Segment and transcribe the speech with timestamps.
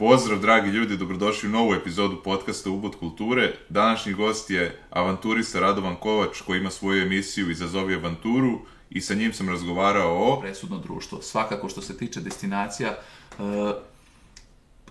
[0.00, 3.52] Pozdrav, dragi ljudi, dobrodošli u novu epizodu podcasta Ubod kulture.
[3.68, 8.58] Današnji gost je avanturista Radovan Kovač, koji ima svoju emisiju Izazovi avanturu
[8.90, 10.40] i sa njim sam razgovarao o...
[10.40, 11.22] presudno društvo.
[11.22, 12.96] Svakako što se tiče destinacija,
[13.38, 13.44] uh,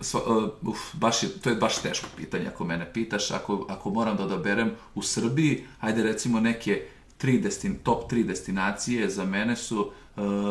[0.00, 3.30] sva, uh, uf, baš je, to je baš teško pitanje ako mene pitaš.
[3.30, 6.82] Ako, ako moram da odaberem u Srbiji, ajde recimo neke
[7.18, 9.90] tri destin, top tri destinacije za mene su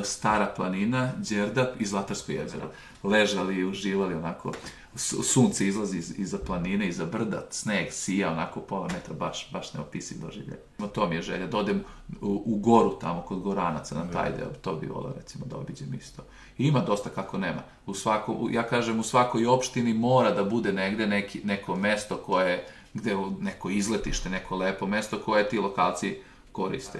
[0.03, 2.69] Stara planina, Đerdap i Zlatarsko jezero.
[3.03, 4.51] Ležali i uživali onako,
[4.95, 9.73] su- sunce izlazi iz, iza planine, iza brda, sneg sija, onako pola metra, baš, baš
[9.73, 10.57] neopisiv doživljaj.
[10.77, 11.83] No, to mi je želja, da odem
[12.21, 15.93] u, u goru tamo kod Goranaca na taj deo, to bi volao recimo da obiđem
[15.93, 16.21] isto.
[16.57, 17.61] I ima dosta kako nema.
[17.85, 22.17] U svako, u- ja kažem, u svakoj opštini mora da bude negde neki, neko mesto
[22.17, 26.17] koje, gde neko izletište, neko lepo mesto koje ti lokalci
[26.51, 26.99] koriste.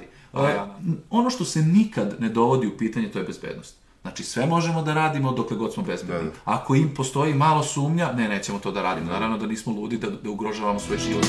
[1.10, 3.76] Ono što se nikad ne dovodi u pitanje, to je bezbednost.
[4.02, 6.24] Znači, sve možemo da radimo dokle god smo bezbedni.
[6.24, 6.36] Da, da.
[6.46, 9.12] Ako im postoji malo sumnja, ne, nećemo to da radimo.
[9.12, 11.26] Naravno da nismo ludi da, da ugrožavamo svoj život.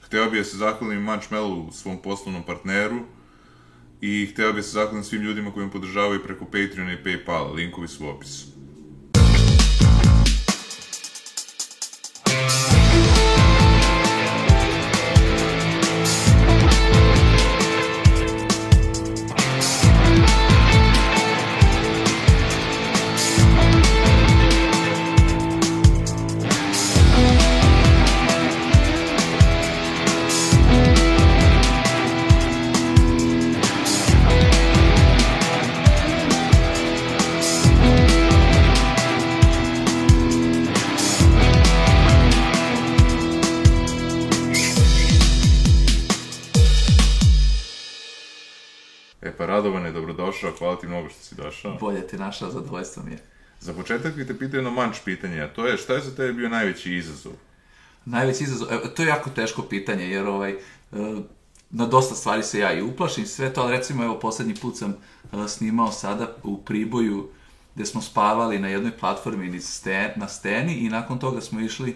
[0.00, 3.00] Hteo bi da se zahvalim Munchmellu, svom poslovnom partneru,
[4.00, 7.54] i hteo bi da se zahvalim svim ljudima koji me podržavaju preko Patreona i Paypala,
[7.54, 8.57] linkovi su u opisu.
[50.42, 51.76] Dobrodošao, hvala ti mnogo što si došao.
[51.80, 53.18] Bolje ti našao, zadovoljstvo mi je.
[53.60, 56.32] Za početak bih te pitao jedno manč pitanje, a to je šta je za tebe
[56.32, 57.32] bio najveći izazov?
[58.04, 60.56] Najveći izazov, evo, to je jako teško pitanje, jer ovaj, e,
[61.70, 64.90] na dosta stvari se ja i uplašim, sve to, ali recimo, evo, poslednji put sam
[65.32, 67.28] e, snimao sada u Priboju,
[67.74, 69.60] gde smo spavali na jednoj platformi
[70.16, 71.90] na steni i nakon toga smo išli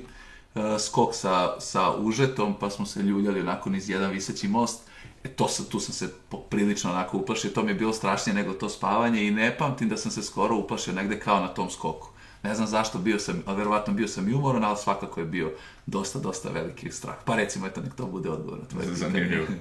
[0.55, 4.81] e, skok sa, sa užetom, pa smo se ljuljali onako niz jedan viseći most.
[5.25, 8.53] E, to sam, tu sam se poprilično onako uplašio, to mi je bilo strašnije nego
[8.53, 12.09] to spavanje i ne pamtim da sam se skoro uplašio negde kao na tom skoku.
[12.43, 15.53] Ne znam zašto bio sam, a verovatno bio sam i umoran, ali svakako je bio
[15.87, 17.15] dosta, dosta veliki strah.
[17.25, 18.99] Pa recimo, eto, nek to bude odgovor na tvoje pitanje.
[18.99, 19.47] Zanimljivo.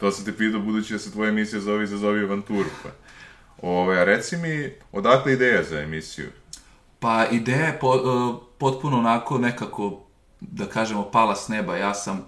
[0.00, 2.68] To sam te pitao budući da se tvoja emisija zove Izazovi avanturu.
[2.82, 2.88] Pa.
[3.62, 6.30] Ove, a reci mi, odakle ideja za emisiju?
[6.98, 8.00] Pa ideja je po, e,
[8.58, 10.04] potpuno onako nekako,
[10.40, 11.76] da kažemo, pala s neba.
[11.76, 12.26] Ja sam,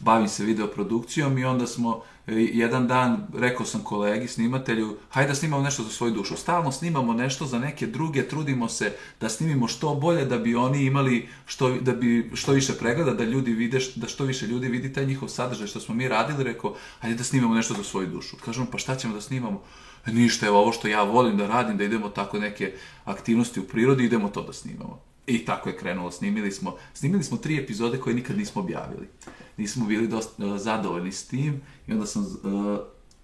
[0.00, 5.34] bavim se videoprodukcijom i onda smo e, jedan dan, rekao sam kolegi, snimatelju, hajde da
[5.34, 6.36] snimamo nešto za svoju dušu.
[6.36, 10.84] Stalno snimamo nešto za neke druge, trudimo se da snimimo što bolje, da bi oni
[10.84, 14.92] imali što, da bi što više pregleda, da ljudi vide, da što više ljudi vidi
[14.92, 18.36] taj njihov sadržaj što smo mi radili, rekao, hajde da snimamo nešto za svoju dušu.
[18.44, 19.62] Kažemo, pa šta ćemo da snimamo?
[20.06, 22.72] "E, Ništa, evo ovo što ja volim da radim, da idemo tako neke
[23.04, 25.00] aktivnosti u prirodi, idemo to da snimamo.
[25.26, 29.08] I tako je krenulo, snimili smo, snimili smo tri epizode koje nikad nismo objavili.
[29.56, 32.78] Nismo bili dosta e, zadovoljni s tim i onda sam uh,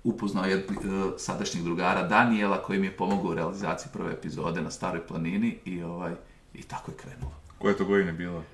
[0.04, 4.70] upoznao jednog uh, sadašnjeg drugara Daniela koji mi je pomogao u realizaciji prve epizode na
[4.70, 6.14] Staroj planini i ovaj
[6.54, 7.32] i tako je krenulo.
[7.58, 8.44] Koje to godine bilo?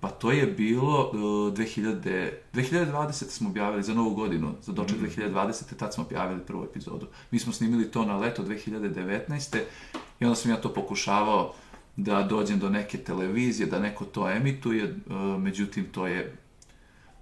[0.00, 1.18] Pa to je bilo uh,
[1.52, 3.12] 2000, 2020.
[3.24, 5.76] smo objavili za novu godinu, za doček 2020.
[5.76, 7.06] tad smo objavili prvu epizodu.
[7.30, 9.58] Mi smo snimili to na leto 2019.
[10.20, 11.54] i onda sam ja to pokušavao
[11.96, 16.36] da dođem do neke televizije, da neko to emituje, uh, međutim to je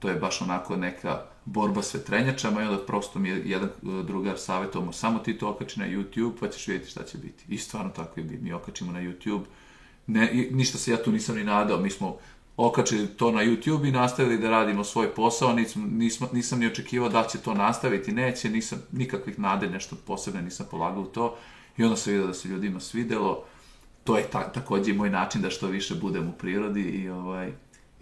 [0.02, 4.06] to je baš onako neka borba s vetrenjačama i onda prosto mi je jedan uh,
[4.06, 7.44] drugar savjetovao samo ti to okači na YouTube pa ćeš vidjeti šta će biti.
[7.48, 8.42] I stvarno tako je bilo.
[8.42, 9.42] Mi okačimo na YouTube.
[10.06, 11.80] Ne, ništa se ja tu nisam ni nadao.
[11.80, 12.16] Mi smo
[12.56, 15.52] okačili to na YouTube i nastavili da radimo svoj posao.
[15.52, 20.42] Nisam, nisam, nisam ni očekivao da će to nastaviti, neće, nisam nikakvih nade, nešto posebne
[20.42, 21.36] nisam polagao u to.
[21.76, 23.44] I onda se vidio da se ljudima svidelo.
[24.04, 27.52] To je ta, takođe i moj način da što više budem u prirodi i ovaj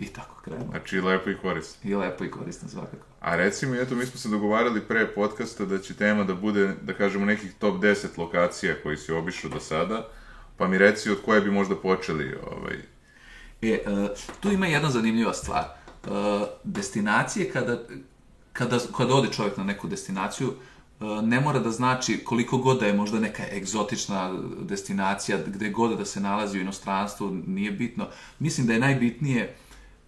[0.01, 0.67] i tako krenuo.
[0.71, 1.91] Znači, lepo i korisno.
[1.91, 3.07] I lepo i korisno svakako.
[3.21, 6.75] A reci mi, eto, mi smo se dogovarali pre podcasta da će tema da bude,
[6.83, 10.09] da kažemo, nekih top 10 lokacija koji si obišao do sada,
[10.57, 12.77] pa mi reci od koje bi možda počeli, ovaj,
[13.63, 13.81] E, e,
[14.41, 15.65] tu ima jedna zanimljiva stvar.
[15.65, 16.09] E,
[16.65, 17.79] destinacije, kada,
[18.53, 20.53] kada, kada ode čovjek na neku destinaciju,
[21.01, 25.99] e, ne mora da znači koliko god da je možda neka egzotična destinacija, gde god
[25.99, 28.09] da se nalazi u inostranstvu, nije bitno.
[28.39, 29.57] Mislim da je najbitnije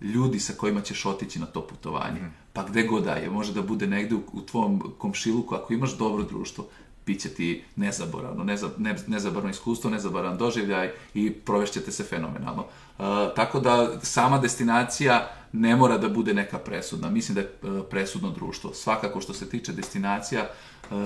[0.03, 2.21] ljudi sa kojima ćeš otići na to putovanje.
[2.53, 5.97] Pa gde god da je, može da bude negde u, u tvom komšiluku, ako imaš
[5.99, 6.67] dobro društvo,
[7.07, 12.63] bit će ti nezaboravno, neza, ne, nezaboravno iskustvo, nezaboravan doživljaj i provešćete se fenomenalno.
[12.63, 13.05] Uh,
[13.37, 17.11] tako da sama destinacija ne mora da bude neka presudna.
[17.11, 18.75] Mislim da je uh, presudno društvo.
[18.75, 20.49] Svakako što se tiče destinacija,
[20.91, 20.97] uh,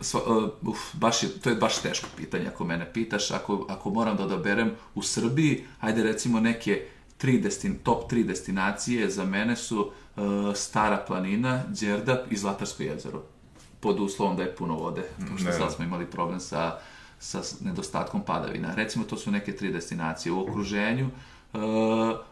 [0.00, 3.30] sva, uh, uf, baš je, to je baš teško pitanje ako mene pitaš.
[3.30, 6.86] Ako, ako moram da odaberem u Srbiji, ajde recimo neke
[7.20, 10.22] tri destin, top tri destinacije za mene su uh,
[10.54, 13.22] Stara planina, Đerdap i Zlatarsko jezero.
[13.80, 15.52] Pod uslovom da je puno vode, pošto Ne.
[15.52, 16.78] sad smo imali problem sa,
[17.18, 18.74] sa nedostatkom padavina.
[18.74, 21.10] Recimo, to su neke tri destinacije u okruženju.
[21.52, 21.60] Uh,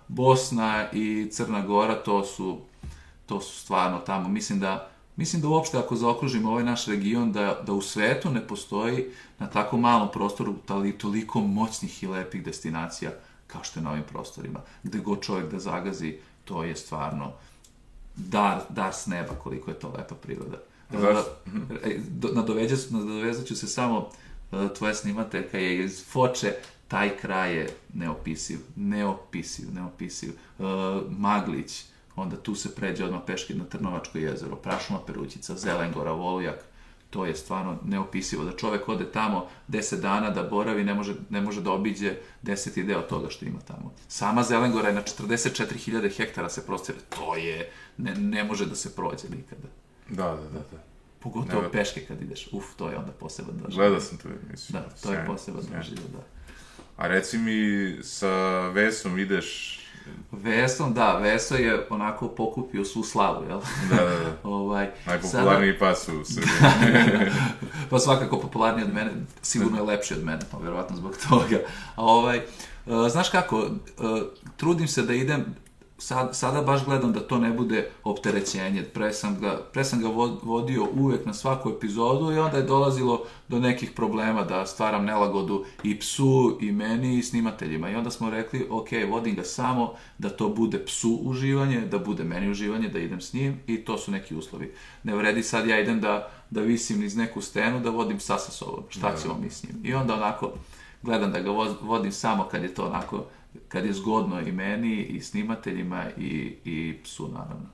[0.08, 2.58] Bosna i Crna Gora, to su,
[3.26, 4.28] to su stvarno tamo.
[4.28, 8.46] Mislim da Mislim da uopšte ako zaokružimo ovaj naš region, da, da u svetu ne
[8.46, 9.06] postoji
[9.38, 10.54] na tako malom prostoru
[10.98, 13.10] toliko moćnih i lepih destinacija
[13.48, 14.60] kao što je na ovim prostorima.
[14.82, 17.32] Gde god čovjek da zagazi, to je stvarno
[18.16, 20.56] dar, dar s neba koliko je to lepa priroda.
[21.84, 24.08] E, do- nadoveđa- Nadovezat ću se samo,
[24.52, 26.54] e, tvoja snimateljka je iz Foče,
[26.88, 30.30] taj kraj je neopisiv, neopisiv, neopisiv.
[30.30, 30.62] E,
[31.10, 31.84] Maglić,
[32.16, 36.64] onda tu se pređe odmah peške na Trnovačko jezero, Prašuma Perućica, Zelengora, Volujak,
[37.10, 38.44] to je stvarno neopisivo.
[38.44, 42.82] Da čovek ode tamo 10 dana da boravi, ne može, ne može da obiđe deseti
[42.82, 43.94] deo toga što ima tamo.
[44.08, 46.98] Sama Zelengora je na 44.000 hektara se prostire.
[47.08, 49.68] To je, ne, ne može da se prođe nikada.
[50.08, 50.58] Da, da, da.
[50.72, 50.82] da.
[51.20, 52.48] Pogotovo Ne, peške kad ideš.
[52.52, 53.76] Uf, to je onda poseban doživljaj.
[53.88, 54.72] Gledao sam to emisiju.
[54.72, 55.78] Da, to je Sjajno, poseban sjajno.
[55.78, 56.24] doživljaj, da.
[56.96, 59.78] A reci mi, sa Vesom ideš...
[60.32, 63.60] Vesom, da, Veso je onako pokupio svu slavu, jel?
[63.90, 64.36] Da, da, da.
[64.48, 66.48] ovaj, Najpopularniji pas u Srbiji.
[66.60, 67.30] Sada,
[67.90, 69.10] pa svakako popularniji od mene,
[69.42, 71.58] sigurno je lepši od mene, pa verovatno zbog toga.
[71.96, 72.38] A ovaj,
[72.86, 73.70] uh, znaš kako, uh,
[74.56, 75.44] trudim se da idem,
[75.98, 78.82] sad, sada baš gledam da to ne bude opterećenje.
[78.84, 82.62] Pre sam ga, pre sam ga vo- vodio uvek na svaku epizodu i onda je
[82.62, 83.18] dolazilo
[83.48, 87.90] do nekih problema da stvaram nelagodu i psu i meni i snimateljima.
[87.90, 92.24] I onda smo rekli, ok, vodim ga samo da to bude psu uživanje, da bude
[92.24, 94.72] meni uživanje, da idem s njim i to su neki uslovi.
[95.02, 98.50] Ne vredi sad ja idem da, da visim niz neku stenu, da vodim psa sa
[98.52, 98.84] sobom.
[98.88, 99.80] Šta ćemo mi s njim?
[99.84, 100.52] I onda onako
[101.02, 101.50] gledam da ga
[101.82, 103.24] vodim samo kad je to onako,
[103.68, 107.66] kad je zgodno i meni i snimateljima i, i psu naravno.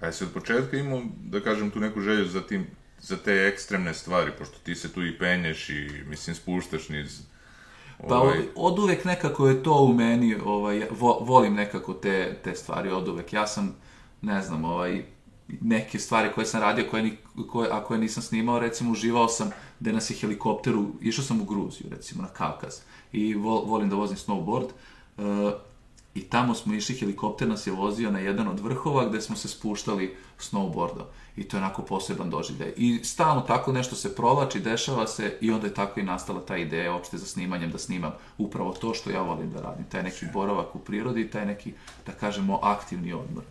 [0.00, 2.66] A jesi od početka imao, da kažem, tu neku želju za, tim,
[3.00, 7.20] za te ekstremne stvari, pošto ti se tu i penješ i, mislim, spuštaš niz...
[8.08, 12.40] Pa ovaj, od, od uvek nekako je to u meni, ovaj, vo, volim nekako te,
[12.44, 13.32] te stvari od uvek.
[13.32, 13.76] Ja sam,
[14.22, 15.04] ne znam, ovaj,
[15.60, 17.16] neke stvari koje sam radio, koje, ni,
[17.48, 19.50] koje, a koje nisam snimao, recimo uživao sam
[19.80, 22.74] da nas je helikopteru, išao sam u Gruziju, recimo, na Kavkaz,
[23.12, 24.70] i vo, volim da vozim snowboard, uh,
[26.14, 29.48] i tamo smo išli, helikopter nas je vozio na jedan od vrhova gde smo se
[29.48, 31.04] spuštali snowboardom.
[31.36, 32.72] I to je onako poseban doživljaj.
[32.76, 36.56] I stalno tako nešto se provlači, dešava se i onda je tako i nastala ta
[36.56, 39.84] ideja uopšte za snimanjem, da snimam upravo to što ja volim da radim.
[39.84, 41.72] Taj neki boravak u prirodi taj neki,
[42.06, 43.44] da kažemo, aktivni odmor.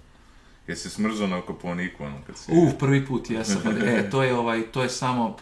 [0.68, 2.51] Jesi smrzao na Koponiku, ono, kad si...
[2.51, 3.62] U, prvi put jesam.
[3.83, 5.38] E, to je ovaj, to je samo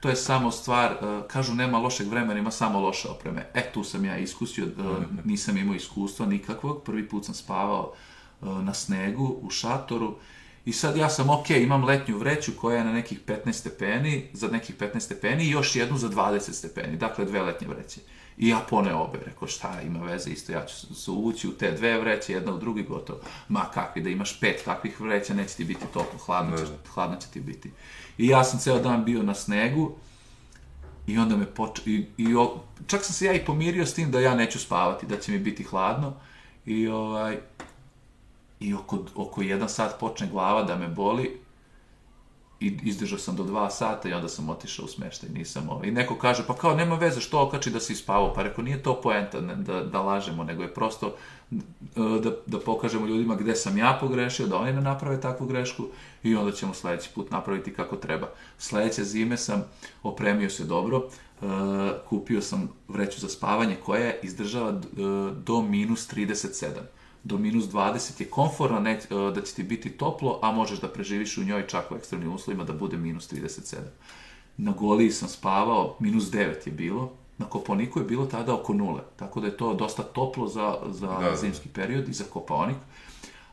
[0.00, 3.46] to je samo stvar, uh, kažu nema lošeg vremena, ima samo loše opreme.
[3.54, 7.92] E, tu sam ja iskusio, uh, nisam imao iskustva nikakvog, prvi put sam spavao
[8.40, 10.14] uh, na snegu, u šatoru,
[10.64, 14.48] i sad ja sam, ok, imam letnju vreću koja je na nekih 15 stepeni, za
[14.48, 18.00] nekih 15 stepeni i još jednu za 20 stepeni, dakle dve letnje vreće.
[18.38, 21.70] I ja pone obe, rekao šta ima veze, isto ja ću se uvući u te
[21.70, 23.20] dve vreće, jedna u drugi gotovo.
[23.48, 26.64] Ma kakvi, da imaš pet takvih vreća, neće ti biti toplo, hladno će,
[26.94, 27.70] hladno će ti biti.
[28.18, 29.96] I ja sam ceo dan bio na snegu,
[31.06, 31.80] i onda me poč...
[31.86, 32.62] I, i o...
[32.86, 35.38] čak sam se ja i pomirio s tim da ja neću spavati, da će mi
[35.38, 36.14] biti hladno.
[36.66, 37.38] I ovaj...
[38.60, 41.40] I oko, oko jedan sat počne glava da me boli
[42.60, 45.88] i izdržao sam do dva sata i onda sam otišao u smeštaj, nisam ovaj.
[45.88, 48.34] I neko kaže, pa kao, nema veze, što okači da si spavao?
[48.34, 51.14] Pa rekao, nije to poenta ne, da, da lažemo, nego je prosto
[51.52, 51.56] e,
[51.96, 55.84] da, da pokažemo ljudima gde sam ja pogrešio, da oni ne naprave takvu grešku
[56.22, 58.28] i onda ćemo sledeći put napraviti kako treba.
[58.58, 59.64] Sledeće zime sam
[60.02, 61.08] opremio se dobro,
[61.42, 61.46] e,
[62.08, 64.80] kupio sam vreću za spavanje koja izdržava e,
[65.44, 66.68] do minus 37
[67.24, 68.98] do minus 20 je komforna, ne, e,
[69.34, 72.64] da će ti biti toplo, a možeš da preživiš u njoj čak u ekstremnim uslovima
[72.64, 73.76] da bude minus 37.
[74.56, 79.00] Na Goliji sam spavao, minus 9 je bilo, na Koponiku je bilo tada oko nule,
[79.16, 81.36] tako da je to dosta toplo za, za Da, da.
[81.36, 82.76] zimski period i za Kopaonik,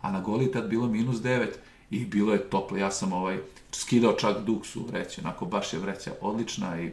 [0.02, 1.48] a na Goliji tad bilo minus 9
[1.90, 3.40] i bilo je toplo, ja sam ovaj,
[3.72, 6.92] skidao čak duksu vreće, onako baš je vreća odlična i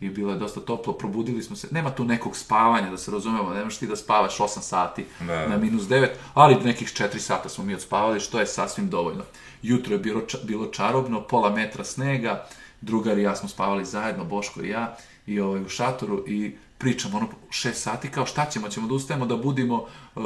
[0.00, 3.50] i bilo je dosta toplo, probudili smo se, nema tu nekog spavanja, da se razumemo,
[3.50, 5.48] ne možeš ti da spavaš 8 sati Da.
[5.48, 9.22] na minus 9, ali nekih 4 sata smo mi odspavali, što je sasvim dovoljno.
[9.62, 12.46] Jutro je bilo, ča- bilo čarobno, pola metra snega,
[12.80, 17.16] drugar i ja smo spavali zajedno, Boško i ja, i ovaj, u šatoru i pričamo
[17.16, 19.74] ono šest sati, kao šta ćemo, ćemo da ustajemo da budimo
[20.14, 20.22] uh,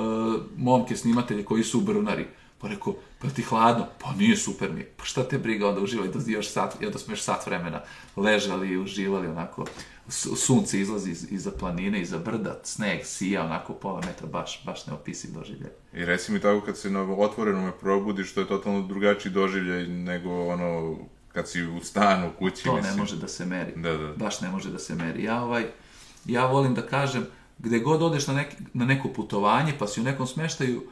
[0.56, 2.26] momke snimatelje koji su brunari.
[2.62, 3.87] Pa rekao, pa ti hladno?
[3.99, 4.92] Pa nije super mi je.
[4.97, 7.83] Pa šta te briga onda uživali da još sat, da smo još sat vremena
[8.16, 9.64] ležali i uživali onako.
[10.37, 15.33] Sunce izlazi iz, iza planine, iza brda, sneg sija onako pola metra, baš, baš neopisiv
[15.33, 15.71] doživljaj.
[15.92, 20.47] I reci mi tako kad se na otvorenome probudiš, to je totalno drugačiji doživljaj nego
[20.47, 20.97] ono
[21.33, 22.64] kad si u stanu, kući.
[22.64, 22.95] To mislim.
[22.95, 23.73] ne može da se meri.
[23.76, 24.12] Da, da.
[24.16, 25.25] Baš ne može da se meri.
[25.25, 25.66] Ja ovaj,
[26.25, 27.26] ja volim da kažem,
[27.59, 30.83] gde god odeš na, neki, na neko putovanje, pa si u nekom smeštaju,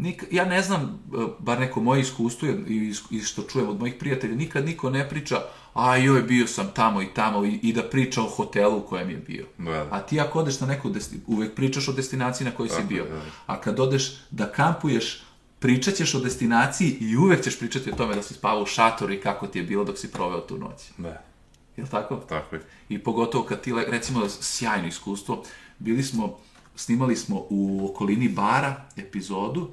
[0.00, 3.94] nik, ja ne znam, e, bar neko moje iskustvo i, i što čujem od mojih
[3.98, 5.42] prijatelja, nikad niko ne priča,
[5.74, 9.10] a joj, bio sam tamo i tamo i, i da priča o hotelu u kojem
[9.10, 9.46] je bio.
[9.58, 9.88] Da.
[9.90, 13.04] A ti ako odeš na neku, desti, uvek pričaš o destinaciji na kojoj si bio.
[13.04, 13.20] je, da.
[13.46, 15.22] A kad odeš da kampuješ,
[15.58, 19.12] pričat ćeš o destinaciji i uvek ćeš pričati o tome da si spavao u šatoru
[19.12, 20.90] i kako ti je bilo dok si proveo tu noć.
[20.98, 21.22] Da,
[21.76, 22.16] Jel tako?
[22.16, 22.62] tako je.
[22.88, 25.44] I pogotovo kad ti, recimo, sjajno iskustvo,
[25.78, 26.38] bili smo,
[26.76, 29.72] snimali smo u okolini bara epizodu,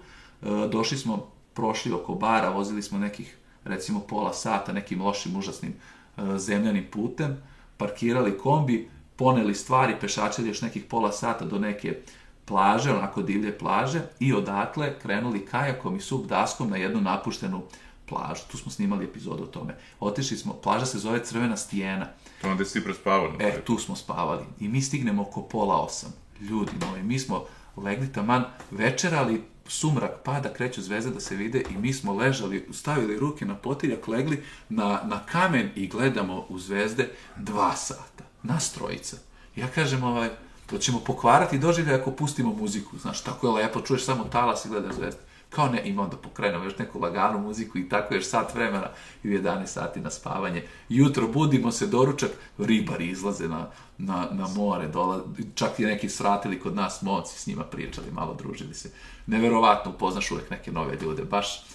[0.72, 6.38] došli smo, prošli oko bara, vozili smo nekih, recimo, pola sata nekim lošim, užasnim e,
[6.38, 7.38] zemljanim putem,
[7.78, 11.98] parkirali kombi, poneli stvari, pešačili još nekih pola sata do neke
[12.46, 17.62] plaže, onako divlje plaže, i odatle krenuli kajakom i sub daskom na jednu napuštenu
[18.06, 18.42] plažu.
[18.52, 19.76] Tu smo snimali epizodu o tome.
[20.00, 22.08] Otišli smo, plaža se zove Crvena stijena.
[22.42, 22.94] To onda si na
[23.40, 24.46] E, tu smo spavali.
[24.60, 26.14] I mi stignemo oko pola osam.
[26.42, 27.46] Ljudi moji, mi smo
[27.78, 33.20] legli taman večerali, sumrak pada, kreću zvezde da se vide i mi smo ležali, stavili
[33.20, 38.24] ruke na potiljak, legli na, na kamen i gledamo u zvezde dva sata.
[38.44, 39.18] Nas trojica.
[39.56, 40.30] Ja kažem, ovaj,
[40.66, 42.98] to ćemo pokvarati doživljaj ako pustimo muziku.
[42.98, 45.27] Znaš, tako je lepo, čuješ samo talas i gledaš zvezde.
[45.58, 48.90] Kao ne, ima onda pokrenemo još neku laganu muziku i tako još sat vremena
[49.24, 50.64] i u 11 sati na spavanje.
[50.90, 55.24] Jutro budimo se doručak, ribari izlaze na, na, na more, dola,
[55.56, 58.92] čak i neki sratili kod nas momci s njima pričali, malo družili se.
[59.28, 61.66] Neverovatno upoznaš uvek neke nove ljude, baš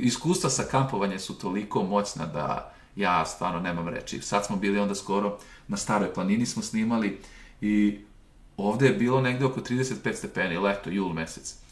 [0.00, 4.20] iskustva sa kampovanjem su toliko moćna da ja stvarno nemam reči.
[4.20, 5.38] Sad smo bili onda skoro
[5.68, 7.20] na staroj planini smo snimali
[7.60, 7.98] i
[8.56, 11.65] ovde je bilo negde oko 35 stepeni, leto, jul mesec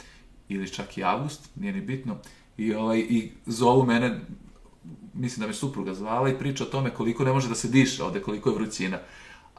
[0.54, 2.16] ili čak i avgust, nije ni bitno.
[2.56, 4.20] I, ovaj, i zovu mene,
[5.14, 8.02] mislim da me supruga zvala i priča o tome koliko ne može da se diše
[8.02, 8.98] ovde, koliko je vrućina.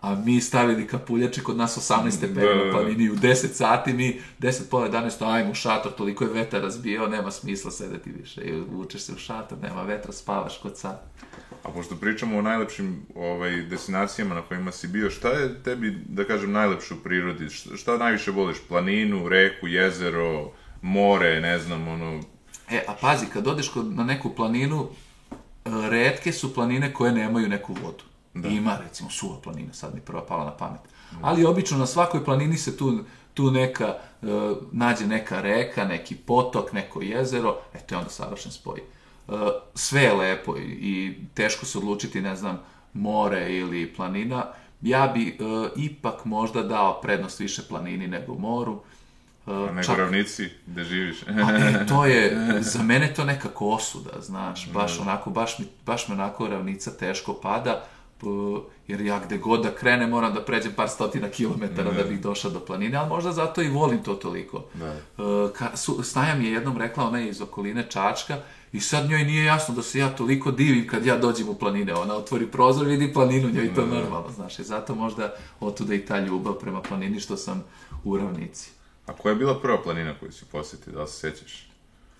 [0.01, 3.93] A mi stavili kapuljače kod nas 18 stepeni Da, da, na planini u 10 sati,
[3.93, 8.41] mi 10 pola 11, ajmo u šator, toliko je vetar razbijao, nema smisla sedeti više.
[8.41, 11.01] I vučeš se u šator, nema vetra, spavaš kod sad.
[11.63, 16.23] A pošto pričamo o najlepšim ovaj, destinacijama na kojima si bio, šta je tebi, da
[16.23, 17.49] kažem, najlepše u prirodi?
[17.49, 18.57] Šta, šta najviše voliš?
[18.67, 20.51] Planinu, reku, jezero,
[20.85, 22.19] more, ne znam, ono...
[22.69, 24.87] E, a pazi, kad odeš kod, na neku planinu,
[25.31, 25.35] e,
[25.89, 28.03] retke su planine koje nemaju neku vodu.
[28.33, 28.49] Da.
[28.49, 30.81] Ima, recimo, suva planina, sad mi prva pala na pamet.
[31.21, 32.99] Ali obično na svakoj planini se tu,
[33.33, 33.97] tu neka, e,
[34.71, 38.79] nađe neka reka, neki potok, neko jezero, e, to je onda savršen spoj.
[38.79, 39.31] E,
[39.75, 42.59] sve je lepo i, i teško se odlučiti, ne znam,
[42.93, 44.45] more ili planina.
[44.81, 45.33] Ja bi e,
[45.75, 48.73] ipak možda dao prednost više planini nego moru.
[48.73, 48.94] E,
[49.47, 51.23] A nego ravnici gde živiš.
[51.25, 56.07] Pa, e, to je, za mene to nekako osuda, znaš, baš onako, baš, mi, baš
[56.07, 57.83] me onako ravnica teško pada,
[58.19, 58.25] p-
[58.87, 62.51] jer ja gde god da krenem moram da pređem par stotina kilometara da bih došao
[62.51, 64.63] do planine, ali možda zato i volim to toliko.
[64.73, 64.85] Da.
[64.87, 64.93] E,
[65.53, 68.37] Ka, su, Snaja mi je jednom rekla, ona je iz okoline Čačka,
[68.73, 71.93] i sad njoj nije jasno da se ja toliko divim kad ja dođem u planine.
[71.93, 74.59] Ona otvori prozor, vidi planinu, njoj je to normalno, znaš.
[74.59, 77.63] I zato možda otuda i ta ljubav prema planini što sam
[78.03, 78.69] u ravnici.
[79.05, 81.69] A koja je bila prva planina koju si posjetio, da li se sećaš?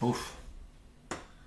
[0.01, 0.17] Uf.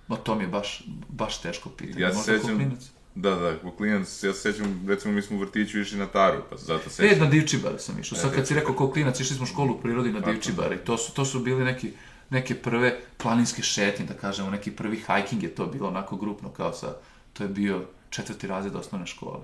[0.07, 2.01] Ma to mi je baš, baš teško pitanje.
[2.01, 2.49] Ja Možda sećam...
[2.49, 2.89] Koklinac?
[3.15, 6.57] Da, da, Koklinac, ja se sećam, recimo mi smo u vrtiću išli na Taru, pa
[6.57, 7.19] zato E, sećam.
[7.19, 8.17] na Divčibar sam išao.
[8.17, 10.97] Sad kad si rekao Koklinac, išli smo u školu u prirodi na Divčibar i to
[10.97, 11.91] su, to su bili neki,
[12.29, 16.73] neke prve planinske šetnje, da kažemo, neki prvi hiking je to bilo onako grupno kao
[16.73, 16.95] sa,
[17.33, 19.39] to je bio četvrti razred osnovne škole.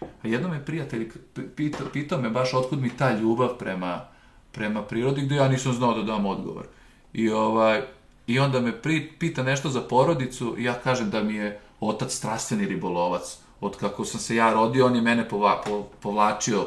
[0.00, 1.10] A jedno me prijatelj
[1.56, 4.08] pitao, pitao me baš otkud mi ta ljubav prema,
[4.58, 6.66] prema prirodi, gde ja nisam znao da dam odgovor.
[7.12, 7.82] I, ovaj,
[8.26, 12.12] i onda me pri, pita nešto za porodicu i ja kažem da mi je otac
[12.12, 13.38] strastveni ribolovac.
[13.60, 16.66] Od kako sam se ja rodio, on je mene pova, po, povlačio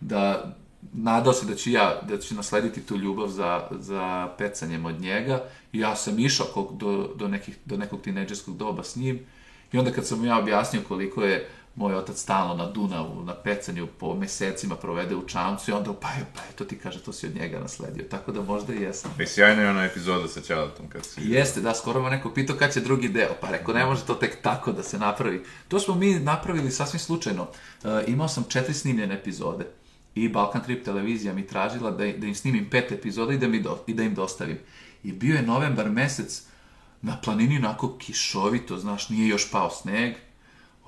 [0.00, 0.54] da
[0.92, 5.42] nadao se da ću ja, da ću naslediti tu ljubav za, za pecanjem od njega
[5.72, 9.20] i ja sam išao do, do, nekih, do nekog tinejdžerskog doba s njim
[9.72, 11.48] i onda kad sam mu ja objasnio koliko je
[11.78, 16.08] moj otac stalno na Dunavu, na pecanju, po mesecima provede u čamcu i onda, pa,
[16.34, 18.04] pa eto ti kaže, to si od njega nasledio.
[18.10, 19.10] Tako da možda i jesam.
[19.20, 21.20] I sjajna je ona epizoda sa Ćaletom kad si...
[21.24, 24.14] Jeste, da, skoro me neko pitao kad će drugi deo, pa rekao, ne može to
[24.14, 25.44] tek tako da se napravi.
[25.68, 27.46] To smo mi napravili sasvim slučajno.
[27.84, 29.66] E, imao sam četiri snimljene epizode
[30.14, 33.62] i Balkan Trip televizija mi tražila da, da im snimim pet epizoda i da, mi
[33.62, 34.58] do, i da im dostavim.
[35.04, 36.42] I bio je novembar mesec,
[37.02, 40.14] na planini onako kišovito, znaš, nije još pao sneg.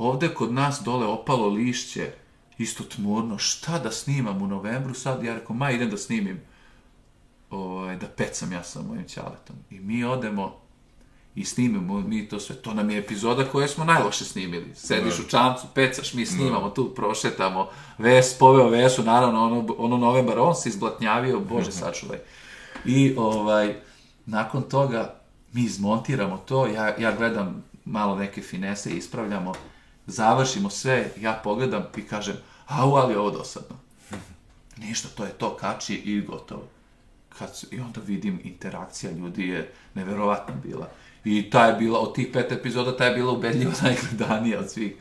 [0.00, 2.12] Ovde kod nas dole opalo lišće,
[2.59, 5.25] isto tmurno, šta da snimam u novembru sad?
[5.25, 6.40] Ja rekao, ma idem da snimim
[7.50, 9.57] ovaj, da pecam ja sa mojim ćaletom.
[9.71, 10.57] I mi odemo
[11.35, 12.57] i snimimo mi to sve.
[12.57, 14.75] To nam je epizoda koju smo najloše snimili.
[14.75, 17.69] Sediš u čamcu, pecaš, mi snimamo tu, prošetamo.
[17.99, 22.19] Ves, poveo Vesu, naravno, ono, ono novembar, on se izblatnjavio, bože sačuvaj.
[22.85, 23.75] I ovaj,
[24.26, 25.21] nakon toga
[25.52, 29.52] mi izmontiramo to, ja, ja gledam malo neke finese, ispravljamo,
[30.11, 32.37] završimo sve, ja pogledam i kažem,
[32.67, 33.76] au, ali ovo dosadno.
[34.85, 36.62] Ništa, to je to, kači i gotovo.
[37.38, 40.88] Kad, su- I onda vidim, interakcija ljudi je neverovatna bila.
[41.25, 44.93] I ta je bila, od tih pet epizoda, ta je bila ubedljivo najgledanija od svih.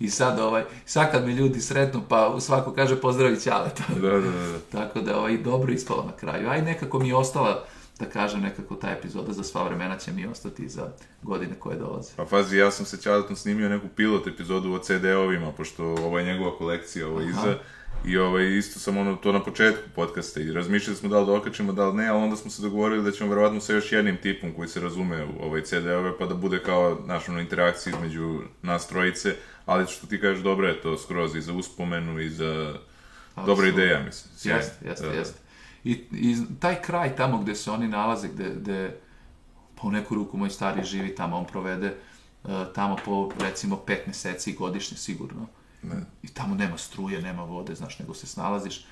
[0.00, 3.82] I sad, ovaj, sad kad me ljudi sretnu, pa svako kaže pozdravi Ćaleta.
[3.94, 4.30] Da, da, da.
[4.30, 4.58] da.
[4.72, 6.50] Tako da ovaj, dobro ispalo na kraju.
[6.50, 7.64] Aj nekako mi je ostala,
[7.98, 12.12] da kažem, nekako ta epizoda za sva vremena će mi ostati za godine koje dolaze.
[12.16, 16.24] Pa pazi, ja sam sa Ćaletom snimio neku pilot epizodu o CD-ovima, pošto ovo je
[16.24, 17.58] njegova kolekcija, ovo je iza.
[18.04, 21.32] I ovaj, isto sam ono, to na početku podcasta i razmišljali smo da li da
[21.32, 24.16] okačimo, da li ne, ali onda smo se dogovorili da ćemo verovatno sa još jednim
[24.16, 28.40] tipom koji se razume u ovaj CD-ove, pa da bude kao, znaš, ono, interakcija između
[28.62, 29.34] nas trojice,
[29.66, 32.74] ali što ti kažeš, dobro je to skroz i za uspomenu i za...
[33.36, 33.82] Dobra Apsolutno.
[33.82, 34.54] ideja, mislim.
[34.54, 35.12] Jeste, jeste, da.
[35.12, 35.45] jeste.
[35.86, 38.96] I, I taj kraj tamo gde se oni nalaze, gde, gde
[39.74, 41.94] po neku ruku moj stari živi tamo, on provede
[42.44, 45.46] uh, tamo po recimo pet meseci godišnje sigurno.
[45.82, 45.96] Ne.
[46.22, 48.86] I tamo nema struje, nema vode, znaš, nego se snalaziš.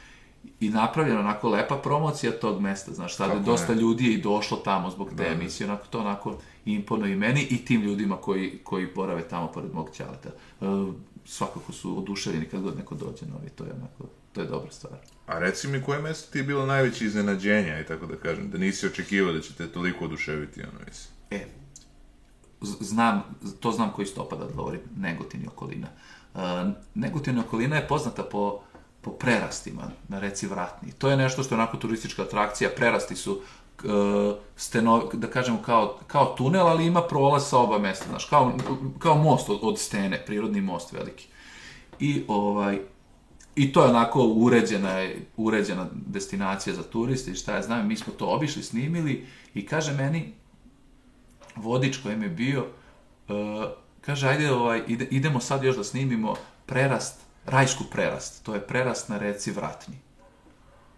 [0.61, 3.81] I napravljena onako lepa promocija tog mesta, znaš, sad Kako dosta ne.
[3.81, 5.29] ljudi je i došlo tamo zbog te Da, da.
[5.31, 9.75] emisije, onako to onako imponuje i meni i tim ljudima koji, koji borave tamo pored
[9.75, 10.31] mog ćaleta.
[10.61, 14.71] Uh, svakako su oduševljeni kad god neko dođe novi, to je onako, to je dobra
[14.71, 14.99] stvar.
[15.27, 18.59] A reci mi koje mesto ti je bilo najveće iznenađenja, i tako da kažem, da
[18.59, 21.15] nisi očekivao da će te toliko oduševiti, ono, mislim.
[21.31, 21.47] E,
[22.81, 23.23] znam,
[23.61, 25.89] to znam koji stopa da odgovorim, Negotin i okolina.
[26.35, 26.41] Uh,
[26.95, 28.61] Negotin i okolina je poznata po,
[29.01, 30.93] po prerastima na reci Vratni.
[30.93, 33.33] To je nešto što je onako turistička atrakcija, prerasti su
[33.85, 38.53] uh, steno, da kažemo kao, kao tunel, ali ima prolaz sa oba mesta, znaš, kao,
[38.99, 41.29] kao most od, od stene, prirodni most veliki.
[42.01, 42.79] I ovaj,
[43.57, 48.13] I to je onako uređena, uređena destinacija za turiste i šta ja znam, mi smo
[48.13, 50.33] to obišli, snimili i kaže meni,
[51.57, 52.67] vodič kojem je bio,
[53.29, 53.65] uh,
[54.01, 56.35] kaže, ajde, ovaj, ide, idemo sad još da snimimo
[56.67, 59.95] prerast, rajsku prerast, to je prerast na reci Vratni.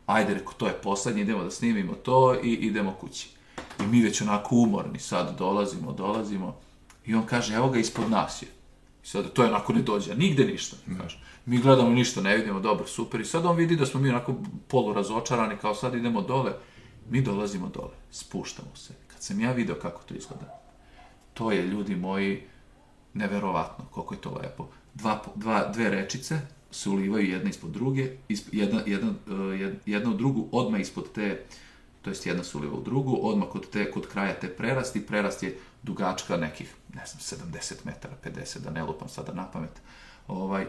[0.06, 3.28] Ajde, reko, to je poslednje, idemo da snimimo to i idemo kući.
[3.80, 6.56] I mi već onako umorni sad dolazimo, dolazimo
[7.06, 8.48] i on kaže, evo ga ispod nas je.
[9.06, 10.76] I sad to je onako ne dođe, nigde ništa.
[10.98, 11.18] Kaže.
[11.46, 13.20] Mi gledamo ništa, ne vidimo, dobro, super.
[13.20, 14.34] I sad on vidi da smo mi onako
[14.68, 16.52] polu razočarani, kao sad idemo dole.
[17.10, 18.94] Mi dolazimo dole, spuštamo se.
[19.06, 20.60] Kad sam ja video kako to izgleda,
[21.34, 22.42] to je, ljudi moji,
[23.14, 24.68] neverovatno koliko je to lepo.
[24.94, 26.38] Dva, dva, dve rečice
[26.70, 31.12] se ulivaju jedna ispod druge, isp, jedna, jedna, uh, jed- jedna u drugu, odmah ispod
[31.12, 31.44] te,
[32.02, 35.42] to jest jedna se uliva u drugu, odmah kod, te, kod kraja te prerasti, prerast
[35.42, 39.80] je dugačka nekih, ne znam, 70 metara, 50, da ne lupam sada na pamet.
[40.28, 40.66] Ovaj,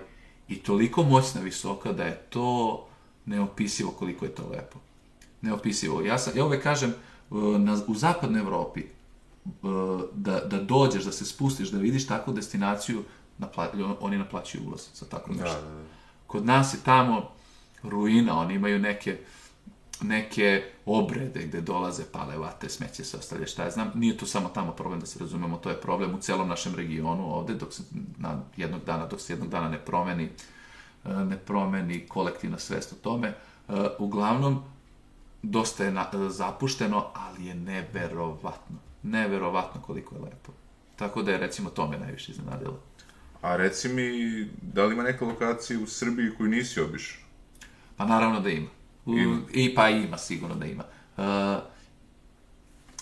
[0.47, 2.85] I toliko moćna visoka da je to
[3.25, 4.79] neopisivo koliko je to lepo.
[5.41, 6.01] Neopisivo.
[6.01, 6.93] Ja, sam, ja uvek kažem,
[7.29, 8.83] uh, na, u zapadnoj Evropi,
[9.45, 13.03] uh, da, da dođeš, da se spustiš, da vidiš takvu destinaciju,
[13.37, 15.61] napla, oni naplaćuju ulaz za tako Da, nešto.
[15.61, 15.83] da, da.
[16.27, 17.29] Kod nas je tamo
[17.83, 19.17] ruina, oni imaju neke
[20.01, 23.91] neke obrede gde dolaze, pale vate, smeće se ostavlja, šta ja znam.
[23.95, 27.33] Nije to samo tamo problem, da se razumemo, to je problem u celom našem regionu
[27.33, 27.83] ovde, dok se
[28.17, 30.29] na jednog dana, dok se jednog dana ne promeni,
[31.05, 33.27] e, ne promeni kolektivna svest o tome.
[33.27, 34.63] E, Uglavnom,
[35.43, 38.77] dosta je e, zapušteno, ali je neverovatno.
[39.03, 40.51] Neverovatno koliko je lepo.
[40.95, 42.79] Tako da je, recimo, to me najviše iznenadilo.
[43.41, 47.21] A reci mi, da li ima neka lokacija u Srbiji koju nisi obišao?
[47.97, 48.76] Pa naravno da ima.
[49.07, 49.39] Ima.
[49.53, 50.83] I pa ima, sigurno da ima.
[51.17, 51.23] Uh,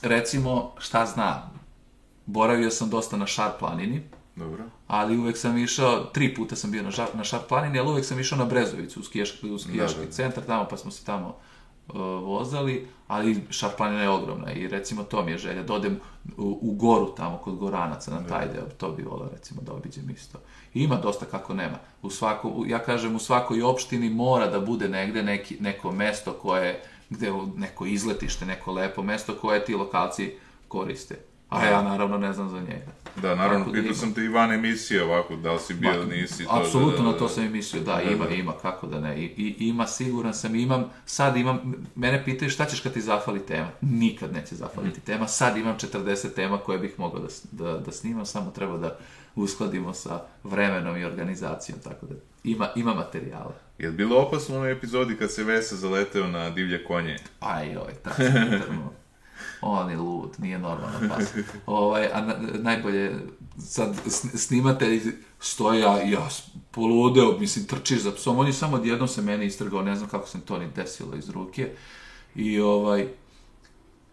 [0.02, 1.60] recimo, šta znam,
[2.26, 4.02] boravio sam dosta na Šar planini,
[4.36, 4.63] Dobro.
[4.88, 8.06] ali uvek sam išao, tri puta sam bio na, žar, na Šar planini, ali uvek
[8.06, 10.12] sam išao na Brezovicu, u skijaški, u skijaški Da, da.
[10.12, 11.36] centar tamo, pa smo se tamo uh,
[12.24, 16.00] vozali, ali Šarplanina je ogromna i recimo to mi je želja, da odem
[16.38, 20.10] u, u goru tamo kod Goranaca na taj deo, to bi volao recimo da obiđem
[20.10, 20.39] isto.
[20.74, 21.78] I ima dosta kako nema.
[22.02, 26.84] U svako, ja kažem u svakoj opštini mora da bude negde neki, neko mesto koje,
[27.10, 30.34] gde neko izletište, neko lepo mesto koje ti lokalci
[30.67, 31.19] koriste.
[31.49, 32.91] A ja naravno ne znam za njega.
[33.21, 36.17] Da, naravno, da pitao sam te i van emisije ovako, da li si bio ili
[36.17, 36.43] nisi.
[36.43, 39.17] To, Apsolutno da, da, na to sam i mislio, da, ima, ima, kako da ne.
[39.17, 43.39] I, i ima, siguran sam, imam, sad imam, mene pitaju šta ćeš kad ti zafali
[43.39, 43.67] tema.
[43.81, 48.25] Nikad neće zafaliti tema, sad imam 40 tema koje bih mogao da, da, da snimam,
[48.25, 48.97] samo treba da
[49.36, 53.53] uskladimo sa vremenom i organizacijom, tako da ima, ima materijala.
[53.77, 57.17] Je bilo opasno u onoj epizodi kad se Vesa zaleteo na divlje konje?
[57.39, 59.05] Aj, joj, tako sam.
[59.67, 61.34] On je lud, nije normalan pas.
[61.67, 63.15] Ovaj, a na, najbolje,
[63.60, 65.01] sad sn- snimatelj
[65.39, 69.82] stoji, ja s- poludeo, mislim, trčiš za psom, on je samo odjednom se meni istrgao,
[69.82, 71.71] ne znam kako se to ni desilo iz ruke.
[72.36, 73.08] I ovaj,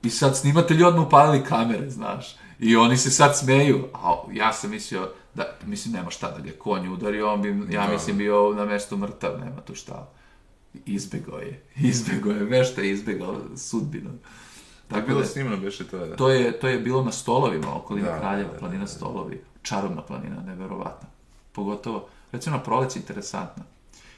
[0.02, 2.26] i sad snimatelji odmah upalili kamere, znaš.
[2.60, 6.50] I oni se sad smeju, a ja sam mislio da, mislim, nema šta da ga
[6.52, 7.92] konj udario, on bi, ja Da.
[7.92, 10.10] mislim, bio na mestu mrtav, nema tu šta.
[10.86, 14.10] Izbegao je, izbegao je, vešta je izbegao sudbinu.
[14.92, 16.16] Da Tako bilo da, snimano, beše to, da.
[16.16, 19.44] to je, to je bilo na stolovima, okolina Da, Kraljeva, da, da, planina stolovi.
[19.62, 21.08] Čarobna planina, neverovatna.
[21.52, 23.64] Pogotovo, recimo na proleći interesantna.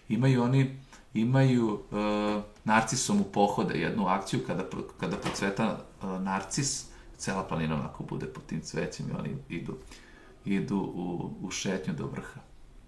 [0.08, 0.80] Imaju oni,
[1.14, 4.64] imaju uh, narcisom u pohode jednu akciju kada,
[5.00, 9.76] kada procveta uh, narcis, cela planina onako bude pod tim cvećem i oni idu,
[10.44, 12.40] idu u, u šetnju do vrha.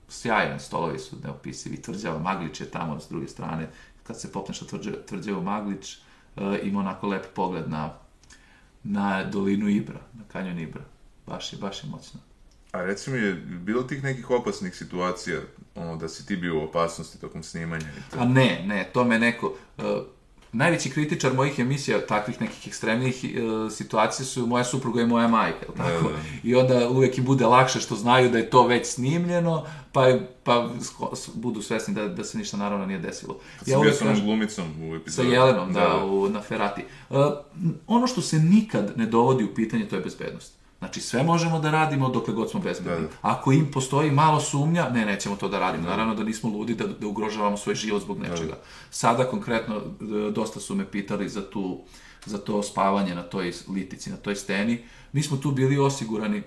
[0.08, 3.70] Sjajan, stolovi su neopisivi, tvrđava Maglić je tamo s druge strane,
[4.02, 4.68] kad se popneš na
[5.06, 6.05] tvrđavu Maglić, uh,
[6.62, 7.94] ima onako lep pogled na,
[8.82, 10.82] na dolinu Ibra, na kanjon Ibra.
[11.26, 12.20] Baš je, baš je moćno.
[12.72, 15.40] A reci mi, je bilo tih nekih opasnih situacija,
[15.74, 18.18] ono, da si ti bio u opasnosti tokom snimanja i to?
[18.20, 19.56] A ne, ne, to me neko...
[20.56, 25.58] Najveći kritičar mojih emisija, takvih nekih ekstremnih uh, situacija su moja supruga i moja majka,
[25.62, 26.08] jel tako?
[26.08, 26.22] Da, da.
[26.42, 30.68] I onda uvek im bude lakše što znaju da je to već snimljeno, pa, pa
[31.34, 33.38] budu svesni da, da se ništa naravno nije desilo.
[33.58, 35.28] Kad si bio sa onom glumicom u Sa epizodi.
[35.28, 36.84] Jelenom, da, u, na Ferati.
[37.10, 37.16] Uh,
[37.86, 40.52] ono što se nikad ne dovodi u pitanje, to je bezbednost.
[40.78, 43.02] Znači, sve možemo da radimo dokle god smo bezbedni.
[43.02, 43.14] Da, da.
[43.22, 45.88] Ako im postoji malo sumnja, ne, nećemo to da radimo.
[45.88, 48.58] Naravno da nismo ludi da, da ugrožavamo svoj život zbog nečega.
[48.90, 51.80] Sada, konkretno, d- dosta su me pitali za, tu,
[52.26, 54.84] za to spavanje na toj litici, na toj steni.
[55.12, 56.42] Mi smo tu bili osigurani e,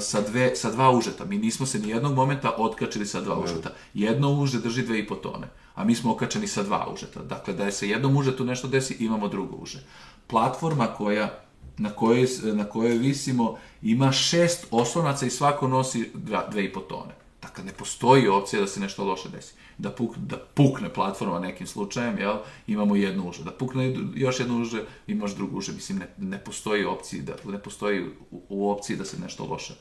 [0.00, 1.24] sa, dve, sa dva užeta.
[1.24, 3.70] Mi nismo se ni jednog momenta otkačili sa dva užeta.
[3.94, 7.22] Jedno uže drži dve i po tone, a mi smo okačeni sa dva užeta.
[7.22, 9.84] Dakle, da je se jednom užetu nešto desi, imamo drugo uže.
[10.26, 11.40] Platforma koja
[11.80, 16.80] na kojoj, na kojoj visimo ima šest oslonaca i svako nosi dva, dve i po
[16.80, 17.14] tone.
[17.42, 19.54] Dakle, ne postoji opcija da se nešto loše desi.
[19.78, 23.44] Da, puk, da pukne platforma nekim slučajem, jel, imamo jednu uže.
[23.44, 25.72] Da pukne još jednu uže, imaš drugu uže.
[25.72, 29.74] Mislim, ne, ne postoji opciji da, ne postoji u, u opciji da se nešto loše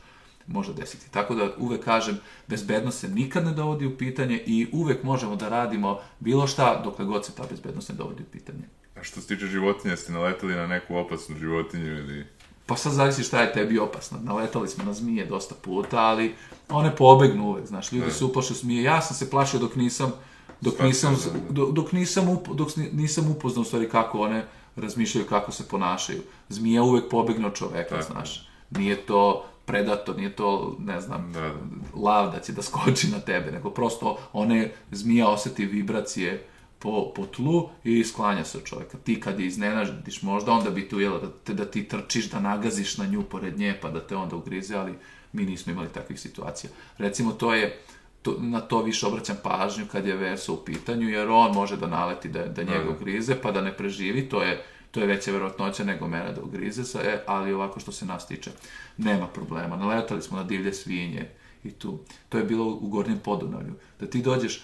[0.48, 1.12] može desiti.
[1.12, 5.50] Tako da uvek kažem, bezbednost se nikad ne dovodi u pitanje i uvek možemo da
[5.50, 8.79] radimo bilo šta dokle god se ta bezbednost ne dovodi u pitanje.
[9.00, 12.26] A što se tiče životinja, ste naletali na neku opasnu životinju ili...
[12.66, 14.20] Pa sad zavisi šta je tebi opasno.
[14.24, 16.36] Naletali smo na zmije dosta puta, ali
[16.70, 18.84] one pobegnu uvek, znaš, ljudi se uplaše zmije.
[18.84, 20.14] Ja sam se plašio dok nisam
[20.62, 21.54] dok Shvatio, nisam, da, da.
[21.54, 26.22] dok, dok nisam, up, dok nisam upoznao u stvari kako one razmišljaju, kako se ponašaju.
[26.50, 28.12] Zmija uvek pobegne od čoveka, Tako.
[28.14, 28.50] znaš.
[28.70, 31.54] Nije to predator, nije to, ne znam, Da, da.
[31.94, 36.48] lav da će da skoči na tebe, nego prosto one zmija oseti vibracije
[36.80, 38.98] po, po tlu i sklanja se od čovjeka.
[38.98, 42.40] Ti kad je iznenažiš možda, onda bi tu jelo da, te, da ti trčiš, da
[42.40, 44.94] nagaziš na nju pored nje, pa da te onda ugrize, ali
[45.34, 46.70] mi nismo imali takvih situacija.
[46.98, 47.80] Recimo, to je,
[48.22, 51.88] to, na to više obraćam pažnju kad je Verso u pitanju, jer on može da
[51.88, 52.90] naleti da, da njega Da.
[52.90, 56.84] ugrize, pa da ne preživi, to je to je veća verovatnoća nego mene da ugrize
[56.84, 58.52] se, e, ali ovako što se nas tiče,
[58.98, 59.76] nema problema.
[59.76, 61.30] Naletali smo na divlje svinje
[61.64, 62.00] i tu.
[62.30, 63.74] To je bilo u Gornjem Podunavlju.
[64.00, 64.64] Da ti dođeš,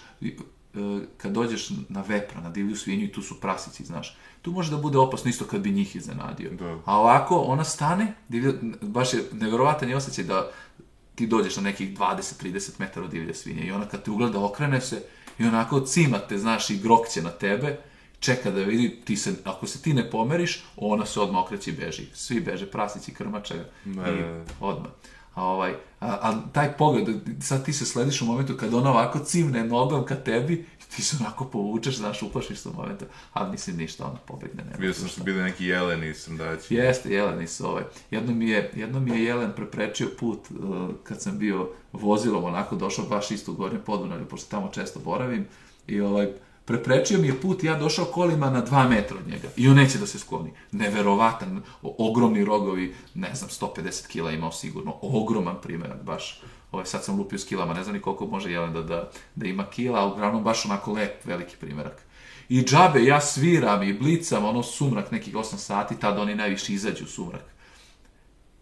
[1.16, 4.76] kad dođeš na vepra, na divlju svinju i tu su prasici, znaš, tu može da
[4.76, 6.50] bude opasno isto kad bi njih iznenadio.
[6.50, 6.78] Da.
[6.84, 10.50] A ovako, ona stane, divlja, baš je neverovatan je osjećaj da
[11.14, 14.80] ti dođeš na nekih 20-30 metara od divlje svinje i ona kad te ugleda okrene
[14.80, 15.02] se
[15.38, 17.78] i onako cima te, znaš, i grokće na tebe,
[18.20, 21.74] čeka da vidi, ti se, ako se ti ne pomeriš, ona se odmah okreće i
[21.74, 22.06] beži.
[22.14, 23.58] Svi beže, prasići, krmača i
[24.60, 24.90] odmah.
[25.36, 27.08] Ovaj, a, a taj pogled,
[27.40, 31.16] sad ti se slediš u momentu kad ona ovako cimne nogom ka tebi, ti se
[31.20, 34.64] onako povučeš, znaš, uplašiš se u momentu, a mislim ništa, ona pobegne.
[34.64, 35.12] nema Vidio sam šta.
[35.12, 36.74] što bili neki jeleni sam daći.
[36.74, 37.82] Jeste, jeleni su ovaj.
[38.10, 42.76] Jedno mi je, jedno mi je jelen preprečio put uh, kad sam bio vozilom, onako
[42.76, 45.46] došao baš isto u Gornje Podunavlje, pošto tamo često boravim,
[45.86, 46.28] i ovaj,
[46.66, 49.48] Preprečio mi je put ja došao kolima na dva metra od njega.
[49.56, 50.52] I on neće da se skloni.
[50.72, 54.94] Neverovatan, ogromni rogovi, ne znam, 150 kila imao sigurno.
[55.02, 56.40] Ogroman primjerak, baš.
[56.72, 59.46] Ovo, sad sam lupio s kilama, ne znam ni koliko može Jelen da, da, da
[59.46, 62.02] ima kila, ali uglavnom baš onako lep, veliki primjerak.
[62.48, 67.04] I džabe, ja sviram i blicam, ono sumrak nekih 8 sati, tad oni najviše izađu
[67.04, 67.55] u sumrak.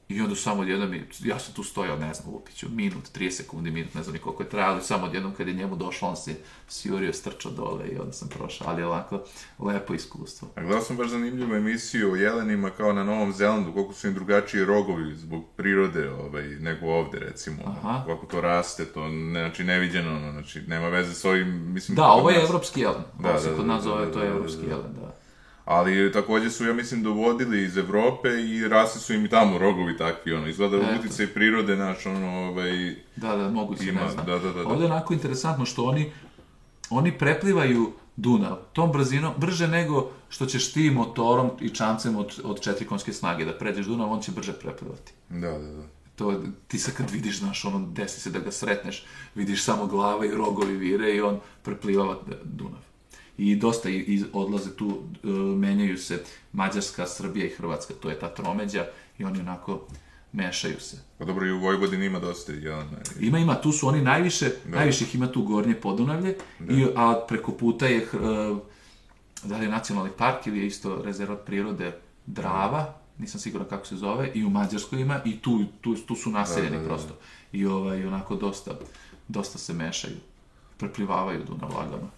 [0.09, 3.71] I onda samo odjednom, mi- ja sam tu stojao, ne znam, Lupiću, minut, 30 sekundi,
[3.71, 6.17] minut, ne znam ni koliko je trajalo, i samo odjednom kad je njemu došlo, on
[6.17, 6.35] se
[6.69, 9.21] sjurio, strčao dole i onda sam prošao, ali ovako,
[9.59, 10.49] lepo iskustvo.
[10.57, 14.15] A gledao sam baš zanimljivu emisiju o jelenima kao na Novom Zelandu, koliko su im
[14.15, 17.57] drugačiji rogovi zbog prirode ovaj, nego ovde, recimo.
[17.67, 18.05] Aha.
[18.07, 21.97] Kako to raste, to ne, znači neviđeno, ono, znači nema veze s ovim, mislim...
[21.97, 23.03] Da, ovo je evropski jelen.
[23.21, 24.69] Da, Ovo se da, kod da, nas da, zove, da, to je da, evropski da.
[24.71, 25.15] jelen, da.
[25.65, 29.97] Ali takođe su, ja mislim, dovodili iz Evrope i rasli su im i tamo rogovi
[29.97, 30.87] takvi, ono, izgleda Eto.
[30.99, 34.27] utjecaj prirode, naš, ono, ovaj, Da, da, moguće, Ima, ne znam.
[34.27, 34.69] da, da, da, da.
[34.69, 36.13] Ovdje je onako interesantno što oni,
[36.91, 42.61] oni preplivaju Dunav tom brzinom, brže nego što ćeš ti motorom i čamcem od, od
[42.61, 45.13] četiri konjske snage da pređeš Dunav, on će brže preplivati.
[45.29, 45.83] da, da, da.
[46.17, 50.27] To, ti sad kad vidiš, znaš, ono, desi se da ga sretneš, vidiš samo glava
[50.27, 52.81] i rogovi vire i on preplivava Dunav.
[53.39, 58.19] I dosta i, i odlaze tu, e, menjaju se Mađarska, Srbija i Hrvatska, to je
[58.19, 58.87] ta tromeđa
[59.19, 59.87] i oni onako
[60.33, 60.97] mešaju se.
[61.19, 62.99] Pa dobro, i u Vojvodini ima dosta jelena.
[63.21, 67.25] i- Ima, ima, tu su oni najviše, najviše ih ima tu gornje Podunavlje, i, a
[67.29, 68.59] preko puta je, hr-
[69.45, 71.93] da li je nacionalni park ili je isto rezervat prirode
[72.27, 76.31] Drava, nisam siguran kako se zove, i u Mađarskoj ima, i tu, tu, tu su
[76.31, 77.15] naseljeni prosto.
[77.53, 78.79] I ovaj, onako dosta,
[79.29, 80.17] dosta se mešaju,
[80.79, 82.09] preplivavaju Dunav lagano.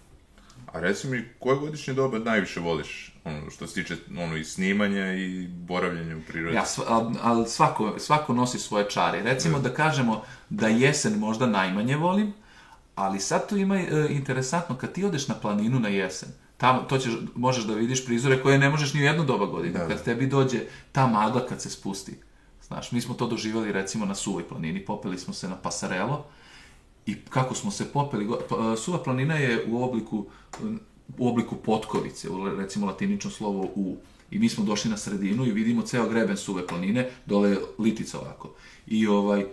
[0.73, 3.13] A reci mi, koje godišnje doba najviše voliš?
[3.23, 6.55] Ono, što se tiče ono, i snimanja i boravljenja u prirodi.
[6.55, 9.21] Ja, sva- al, al svako, svako nosi svoje čare.
[9.23, 12.33] Recimo da kažemo da jesen možda najmanje volim,
[12.95, 16.97] ali sad tu ima e, interesantno, kad ti odeš na planinu na jesen, tamo, to
[16.97, 19.79] ćeš, možeš da vidiš prizore koje ne možeš ni u jednu doba godine.
[19.79, 19.87] Da.
[19.87, 20.59] Kad tebi dođe
[20.91, 22.13] ta magla kad se spusti.
[22.67, 26.25] Znaš, mi smo to doživjeli recimo na Suvoj planini, popeli smo se na Pasarelo
[27.07, 30.25] i kako smo se popeli, pa, e, Suva planina je u obliku,
[31.17, 33.97] u obliku potkovice, recimo latinično slovo U.
[34.31, 38.19] I mi smo došli na sredinu i vidimo ceo greben Suve planine, dole je litica
[38.19, 38.53] ovako.
[38.87, 39.45] I ovaj,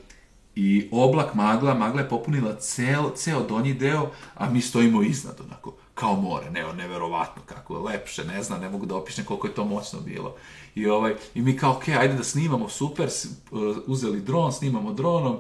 [0.57, 5.75] i oblak magla, magla je popunila cel, ceo donji deo, a mi stojimo iznad, onako,
[5.95, 9.55] kao more, ne, neverovatno kako je lepše, ne znam, ne mogu da opišem koliko je
[9.55, 10.35] to moćno bilo.
[10.75, 13.09] I, ovaj, i mi kao, ok, ajde da snimamo, super,
[13.51, 15.37] uh, uzeli dron, snimamo dronom,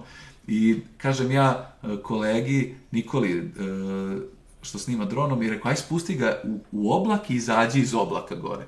[0.46, 4.22] i kažem ja uh, kolegi Nikoli, uh,
[4.62, 8.34] što snima dronom, i rekao, aj spusti ga u, u oblak i izađi iz oblaka
[8.34, 8.66] gore.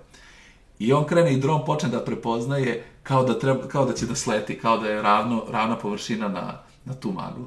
[0.79, 4.15] I on krene i dron počne da prepoznaje kao da, treba, kao da će da
[4.15, 7.45] sleti, kao da je ravno, ravna površina na, na tu maglu.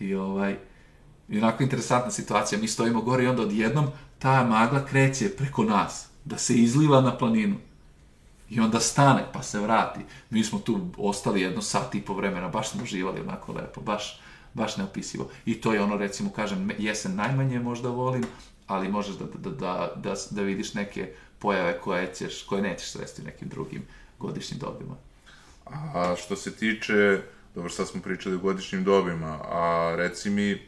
[0.00, 0.56] I ovaj,
[1.28, 3.86] i onako interesantna situacija, mi stojimo gore i onda odjednom
[4.18, 7.56] ta magla kreće preko nas, da se izliva na planinu.
[8.52, 10.00] I onda stane, pa se vrati.
[10.30, 14.20] Mi smo tu ostali jedno sat i po vremena, baš smo uživali onako lepo, baš,
[14.54, 15.30] baš neopisivo.
[15.46, 18.24] I to je ono, recimo, kažem, jesen najmanje možda volim,
[18.66, 23.22] ali možeš da, da, da, da, da vidiš neke pojave koje, ćeš, koje nećeš sresti
[23.22, 23.82] u nekim drugim
[24.18, 24.94] godišnjim dobima.
[25.94, 27.20] A što se tiče,
[27.54, 30.58] dobro sad smo pričali o godišnjim dobima, a reci mi, e,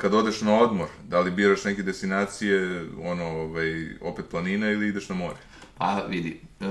[0.00, 5.08] kad odeš na odmor, da li biraš neke destinacije, ono, ovaj, opet planina ili ideš
[5.08, 5.36] na more?
[5.76, 6.66] Pa vidi, e,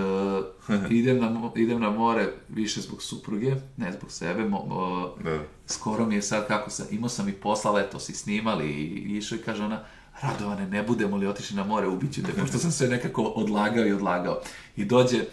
[0.91, 4.43] idem, na, idem na more više zbog supruge, ne zbog sebe.
[4.43, 5.39] Mo, mo- Da.
[5.67, 8.85] skoro mi je sad kako sam, imao sam i posla letos i snimali i
[9.17, 9.83] išao i kaže ona,
[10.21, 13.93] Radovane, ne budemo li otišli na more, ubiću te, pošto sam sve nekako odlagao i
[13.93, 14.39] odlagao.
[14.75, 15.25] I dođe,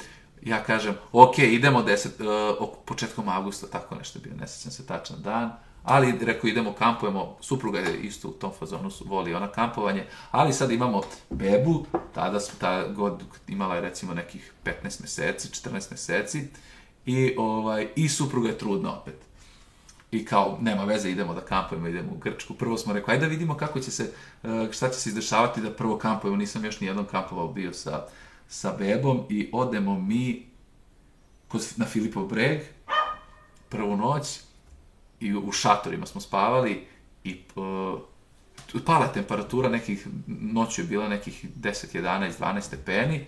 [0.43, 2.27] ja kažem, ok, idemo deset, uh,
[2.61, 5.53] ok- početkom avgusta, tako nešto je bio, ne sjećam se tačan dan,
[5.85, 10.71] ali rekao idemo, kampujemo, supruga je isto u tom fazonu, voli ona kampovanje, ali sad
[10.71, 16.49] imamo bebu, tada ta god imala je recimo nekih 15 meseci, 14 meseci,
[17.07, 19.17] i, ovaj, i supruga je trudna opet.
[20.11, 22.55] I kao, nema veze, idemo da kampujemo, idemo u Grčku.
[22.55, 25.73] Prvo smo rekli, ajde da vidimo kako će se, e, šta će se izdešavati da
[25.73, 26.37] prvo kampujemo.
[26.37, 28.07] Nisam još nijednom kampovao bio sa,
[28.49, 30.47] sa bebom i odemo mi
[31.49, 32.61] kod, na Filipov breg,
[33.69, 34.41] prvu noć,
[35.23, 36.87] i u šatorima smo spavali
[37.25, 38.01] i uh,
[38.87, 43.27] pala je temperatura nekih, noću je bila nekih 10, 11, 12 stepeni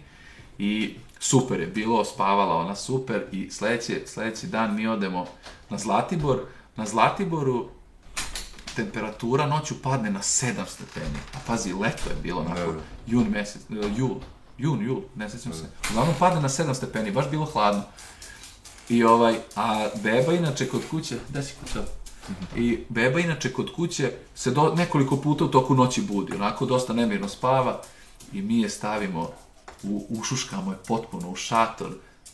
[0.59, 5.27] i super je bilo, spavala ona super i sledeći, sledeći dan mi odemo
[5.71, 6.41] na Zlatibor,
[6.77, 7.69] na Zlatiboru
[8.77, 12.81] temperatura noću padne na 7 stepeni, a pazi, leto je bilo, onako, Da, da.
[13.07, 14.15] jun mesec, e, jul,
[14.59, 17.83] jun, jul, ne sećam se, uglavnom padne na 7 stepeni, baš bilo hladno.
[18.89, 21.83] I ovaj, a beba inače kod kuće, da si kuća,
[22.57, 26.93] I beba inače kod kuće se do, nekoliko puta u toku noći budi, onako dosta
[26.93, 27.81] nemirno spava
[28.33, 29.31] i mi je stavimo,
[29.83, 31.91] u, ušuškamo je potpuno u šator,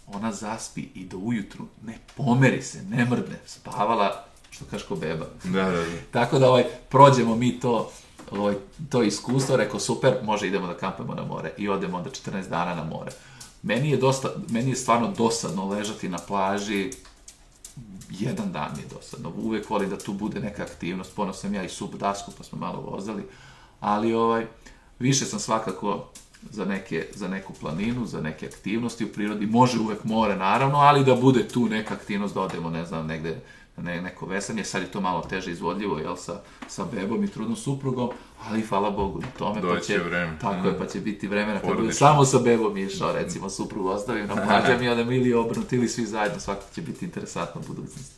[0.07, 5.27] ona zaspi i do ujutru ne pomeri se, ne mrdne, spavala, što kažeš ko beba.
[5.45, 5.85] Da, da, da.
[6.21, 7.91] Tako da ovaj, prođemo mi to,
[8.31, 8.55] ovaj,
[8.89, 12.75] to iskustvo, rekao super, može idemo da kampamo na more i odemo onda 14 dana
[12.75, 13.11] na more.
[13.63, 16.91] Meni je, dosta, meni je stvarno dosadno ležati na plaži,
[18.11, 19.33] jedan dan mi je dosadno.
[19.37, 21.15] Uvek volim da tu bude neka aktivnost.
[21.17, 23.23] Pono sam ja i sub dasku, pa smo malo vozali.
[23.81, 24.47] Ali ovaj,
[24.99, 26.09] više sam svakako
[26.51, 29.47] za, neke, za neku planinu, za neke aktivnosti u prirodi.
[29.47, 33.41] Može uvek more, naravno, ali da bude tu neka aktivnost, da odemo, ne znam, negde
[33.77, 37.57] ne, neko vesanje, sad je to malo teže izvodljivo, jel, sa, sa bebom i trudnom
[37.57, 38.11] suprugom,
[38.49, 40.39] ali hvala Bogu na tome, pa Doći će, će vreme.
[40.41, 41.85] tako je, pa će biti vremena kad Porodično.
[41.85, 45.89] bude samo sa bebom išao, recimo, suprugu ostavim na plažem i onda ili obrnuti ili
[45.89, 48.13] svi zajedno, svaki će biti interesantna budućnost.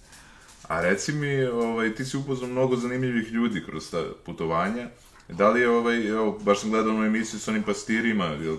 [0.69, 4.89] A reci mi, ovaj, ti si upoznao mnogo zanimljivih ljudi kroz ta putovanja.
[5.29, 8.57] Da li je, ovaj, evo, baš sam gledao onu emisiju s onim pastirima, jel,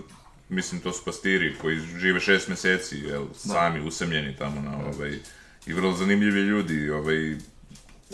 [0.49, 5.19] mislim, to su pastiri koji žive šest meseci, jel, sami, usamljeni tamo na, ovaj,
[5.65, 7.37] i vrlo zanimljivi ljudi, ovaj,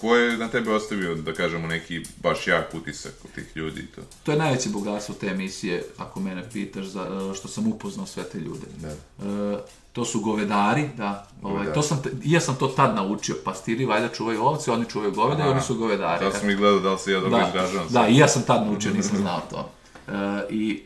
[0.02, 3.86] ko je na tebe ostavio, da kažemo, neki baš jak utisak od tih ljudi i
[3.86, 4.02] to?
[4.24, 8.40] To je najveće bogatstvo te emisije, ako mene pitaš, za, što sam upoznao sve te
[8.40, 8.66] ljude.
[8.78, 8.90] Da.
[8.90, 9.58] E,
[9.94, 11.28] to su govedari, da.
[11.42, 11.76] Ovaj, Govedari.
[11.76, 13.36] to sam, i ja sam to tad naučio.
[13.44, 15.52] Pastiri valjda čuvaju ovce, oni čuvaju govede i Aha.
[15.52, 16.26] oni su govedari.
[16.26, 17.88] Da sam ih gledao, da li se ja dobro izražavam.
[17.90, 19.72] da, i ja sam tad naučio, nisam znao to.
[20.08, 20.12] E,
[20.50, 20.84] I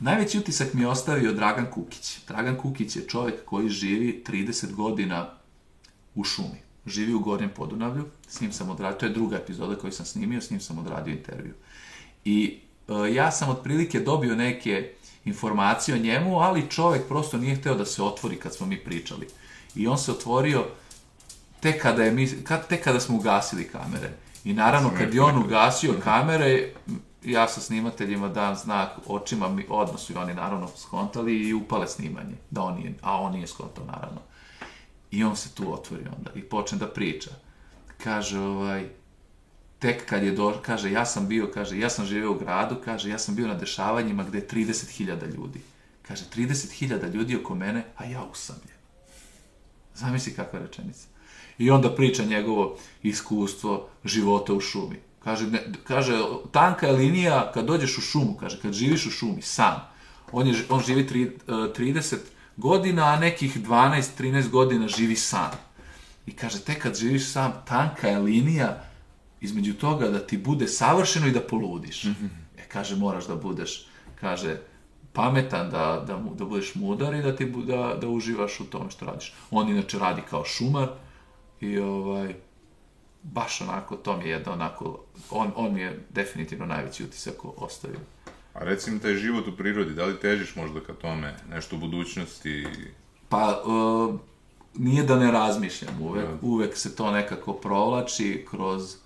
[0.00, 2.18] najveći utisak mi je ostavio Dragan Kukić.
[2.28, 5.30] Dragan Kukić je čovjek koji živi 30 godina
[6.14, 6.62] u šumi.
[6.86, 10.40] Živi u Gornjem Podunavlju, s njim sam odradio, to je druga epizoda koju sam snimio,
[10.40, 11.54] s njim sam odradio intervju.
[12.24, 14.92] I e, ja sam otprilike dobio neke
[15.24, 19.26] informacije o njemu, ali čovjek prosto nije hteo da se otvori kad smo mi pričali.
[19.74, 20.64] I on se otvorio
[21.60, 24.10] tek kada, je mi, kad, tek kada smo ugasili kamere.
[24.44, 26.72] I naravno, kad je on ugasio kamere,
[27.24, 31.88] ja sa snimateljima dan znak očima, mi, odmah su i oni naravno skontali i upale
[31.88, 32.34] snimanje.
[32.50, 34.20] Da on nije, a on nije skontao naravno.
[35.12, 37.30] I on se tu otvori onda i počne da priča.
[37.98, 38.88] Kaže, ovaj,
[39.78, 43.10] tek kad je do, kaže, ja sam bio, kaže, ja sam živeo u gradu, kaže,
[43.10, 45.60] ja sam bio na dešavanjima gde je 30.000 ljudi.
[46.02, 48.78] Kaže, 30.000 ljudi oko mene, a ja usamljen.
[49.94, 51.06] Zamisli kakva rečenica.
[51.58, 54.96] I onda priča njegovo iskustvo života u šumi.
[55.24, 56.18] Kaže, ne, kaže,
[56.52, 59.92] tanka je linija kad dođeš u šumu, kaže, kad živiš u šumi, sam.
[60.32, 62.16] On, je, on živi tri, eh, 30
[62.56, 65.50] godina, a nekih 12-13 godina živi sam.
[66.26, 68.84] I kaže, tek kad živiš sam, tanka je linija
[69.40, 72.04] između toga da ti bude savršeno i da poludiš.
[72.58, 73.86] E, kaže, moraš da budeš,
[74.20, 74.60] kaže,
[75.12, 79.06] pametan, da, da, da budeš mudar i da, ti, da, da uživaš u tome što
[79.06, 79.34] radiš.
[79.50, 80.88] On inače radi kao šumar
[81.60, 82.34] i ovaj,
[83.22, 88.00] baš onako, to mi je jedno onako, on, on mi je definitivno najveći utisak ostavio.
[88.54, 91.78] A reci mi taj život u prirodi, da li težiš možda ka tome, nešto u
[91.78, 92.66] budućnosti?
[93.28, 94.14] Pa, uh,
[94.74, 98.96] nije da ne razmišljam uvek, uvek se to nekako provlači kroz,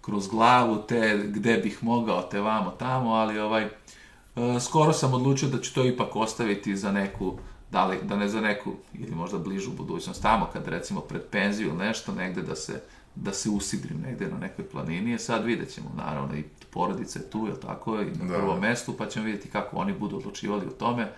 [0.00, 5.48] kroz glavu, te gde bih mogao, te vamo tamo, ali ovaj, uh, skoro sam odlučio
[5.48, 7.38] da ću to ipak ostaviti za neku,
[7.70, 11.68] da, li, da ne za neku, ili možda bližu budućnost, tamo kad recimo pred penziju
[11.68, 12.82] ili nešto, negde da se,
[13.14, 17.46] da se usidrim negde na nekoj planini, sad vidjet ćemo, naravno, i porodica je tu,
[17.46, 18.34] jel tako, i na Da.
[18.34, 21.12] prvom mestu, pa ćemo vidjeti kako oni budu odlučivali o tome,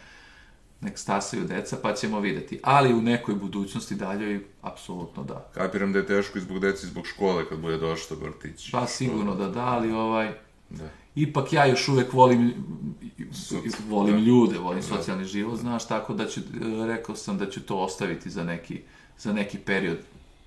[0.81, 2.61] nek stasaju deca, pa ćemo videti.
[2.63, 5.51] Ali u nekoj budućnosti daljoj, apsolutno da.
[5.55, 8.71] Kapiram da je teško i zbog deci, i zbog škole kad bude došlo vrtić.
[8.71, 10.33] Pa sigurno da da, ali ovaj,
[10.71, 10.89] Da.
[11.15, 12.53] ipak ja još uvek volim,
[13.31, 14.21] Soci- volim da.
[14.21, 16.41] ljude, volim socijalni život, znaš, tako da ću,
[16.87, 18.81] rekao sam da ću to ostaviti za neki,
[19.19, 19.99] za neki period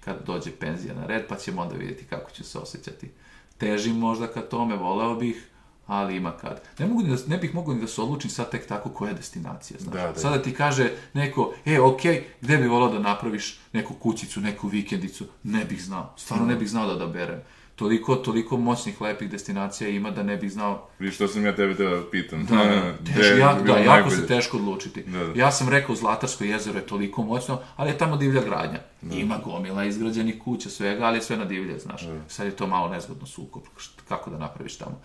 [0.08, 3.10] kad dođe penzija na red, pa ćemo onda vidjeti kako ću se osjećati.
[3.58, 5.48] Težim možda ka tome, voleo bih,
[5.88, 6.62] ali ima kad.
[6.80, 9.10] Ne, mogu ni da, ne bih mogao ni da se odlučim sad tek tako koja
[9.10, 9.94] je destinacija, znaš.
[9.96, 10.20] Da, da.
[10.20, 15.26] Sada ti kaže neko, e, okej, gde bi volao da napraviš neku kućicu, neku vikendicu,
[15.44, 17.42] ne bih znao, stvarno ne bih znao da odaberem.
[17.78, 21.74] Toliko, toliko moćnih, lepih destinacija ima da ne bih znao Viš što sam ja tebe
[21.74, 22.46] da pitam.
[22.46, 24.16] da, da, teško, ja, da, jako najbolje?
[24.16, 25.04] se teško odlučiti.
[25.04, 25.40] Da, da.
[25.40, 28.80] Ja sam rekao, Zlatarsko jezero je toliko moćno, ali je tamo divlja gradnja.
[29.12, 32.02] Ima gomila izgrađenih kuća, svega, ali je sve na divlje, znaš.
[32.28, 35.00] Sad je to malo nezgodno sukob, št- kako da napraviš tamo.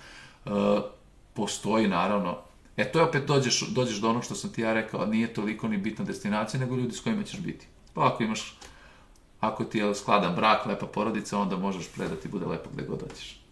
[0.47, 0.51] E,
[1.35, 2.39] postoji, naravno,
[2.77, 5.69] e to je opet dođeš, dođeš do onog što sam ti ja rekao, nije toliko
[5.69, 7.67] ni bitna destinacija, nego ljudi s kojima ćeš biti.
[7.95, 8.59] Pa ako imaš,
[9.43, 13.43] ako ti je skladan brak, lepa porodica, onda možeš predati, bude lepo gde god hoćeš.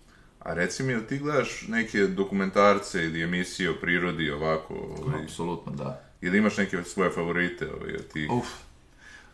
[0.41, 4.75] A reci mi, ti gledaš neke dokumentarce ili emisije o prirodi ovako?
[4.75, 6.01] Ovaj, Apsolutno, da.
[6.21, 7.69] ili imaš neke svoje favorite?
[7.73, 8.31] Ovaj, od tih?
[8.31, 8.47] Uf.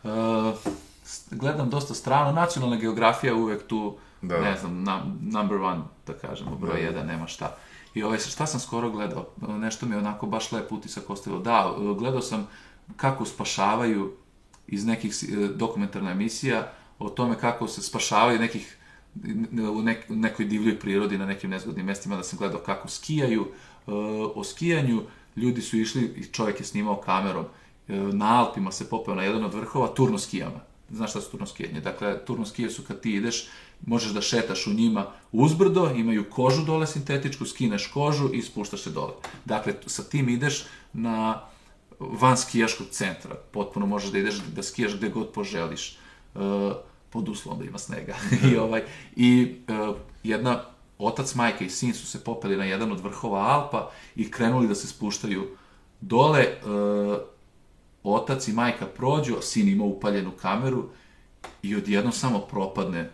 [0.04, 0.08] E,
[1.30, 2.32] gledam dosta strano.
[2.32, 4.40] Nacionalna geografija je uvek tu Da.
[4.40, 7.56] ne znam, num- number one, da kažemo, broj jedan, nema šta.
[7.94, 11.42] I ovaj, šta sam skoro gledao, nešto mi je onako baš lep utisak ostavilo.
[11.42, 12.48] Da, gledao sam
[12.96, 14.12] kako spašavaju
[14.68, 18.76] iz nekih e, dokumentarna emisija o tome kako se spašavaju nekih
[19.72, 23.46] u nek, nekoj divljoj prirodi na nekim nezgodnim mestima da sam gledao kako skijaju.
[23.46, 23.90] E,
[24.34, 25.02] o skijanju
[25.36, 27.44] ljudi su išli i čovjek je snimao kamerom.
[27.88, 30.60] E, na Alpima se popeo na jedan od vrhova turno skijama
[30.90, 33.48] znaš šta su turno skijanje dakle turno skije su kad ti ideš
[33.86, 38.90] možeš da šetaš u njima uzbrdo imaju kožu dole sintetičku skineš kožu i spuštaš se
[38.90, 39.12] dole.
[39.44, 41.42] Dakle sa tim ideš na
[41.98, 43.34] van skijaškog centra.
[43.52, 45.98] Potpuno možeš da ideš da skijaš gde god poželiš.
[46.34, 46.72] Uh,
[47.10, 48.14] pod uslovom da ima snega.
[48.52, 48.82] I, ovaj,
[49.16, 50.62] i uh, jedna
[50.98, 54.74] otac, majka i sin su se popeli na jedan od vrhova Alpa i krenuli da
[54.74, 55.46] se spuštaju
[56.00, 56.44] dole.
[56.64, 57.16] Uh,
[58.02, 60.88] otac i majka prođu, sin ima upaljenu kameru
[61.62, 63.10] i odjednom samo propadne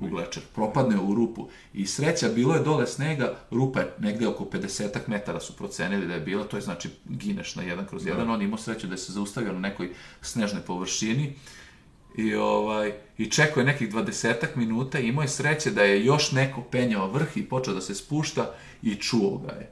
[0.00, 1.48] u glečer, propadne u rupu.
[1.74, 6.14] I sreća, bilo je dole snega, rupa je negde oko 50 metara su procenili da
[6.14, 8.98] je bila, to je znači gineš na jedan kroz jedan, on imao sreću da je
[8.98, 9.90] se zaustavio na nekoj
[10.20, 11.34] snežnoj površini
[12.16, 16.32] i, ovaj, i čekao je nekih 20 minuta i imao je sreće da je još
[16.32, 19.70] neko penjao vrh i počeo da se spušta i čuo ga je.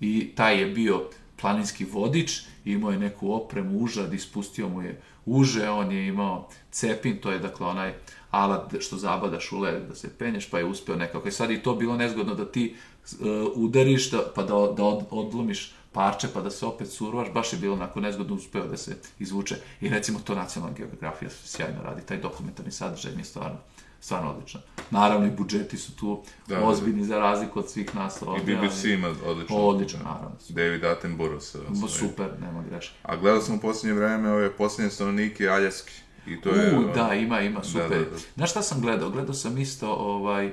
[0.00, 1.08] I taj je bio
[1.42, 7.18] planinski vodič, imao je neku opremu, užad, ispustio mu je uže, on je imao cepin,
[7.20, 7.94] to je dakle onaj
[8.30, 11.28] alat što zabadaš u led da se penješ, pa je uspeo nekako.
[11.28, 13.18] I sad i to bilo nezgodno da ti uh,
[13.54, 17.58] udariš, da, pa da, da od, odlomiš parče, pa da se opet surovaš, baš je
[17.58, 19.56] bilo onako nezgodno uspeo da se izvuče.
[19.80, 23.58] I recimo to nacionalna geografija sjajno radi, taj dokumentarni sadržaj mi je stvarno
[24.02, 24.60] stvarno odlično.
[24.90, 26.64] Naravno i budžeti su tu da, da.
[26.64, 28.54] ozbiljni za razliku od svih nas ovdje.
[28.54, 29.56] I BBC ima odlično.
[29.56, 30.36] Odlično, naravno.
[30.48, 32.94] David Attenborough sa Super, nema greške.
[33.02, 35.92] A gledao sam u posljednje vreme ove posljednje stanovnike Aljaske.
[36.26, 36.78] I to je...
[36.78, 37.88] U, da, ima, ima, super.
[37.88, 38.16] Da, da, da.
[38.34, 39.10] Znaš šta sam gledao?
[39.10, 40.52] Gledao sam isto, ovaj,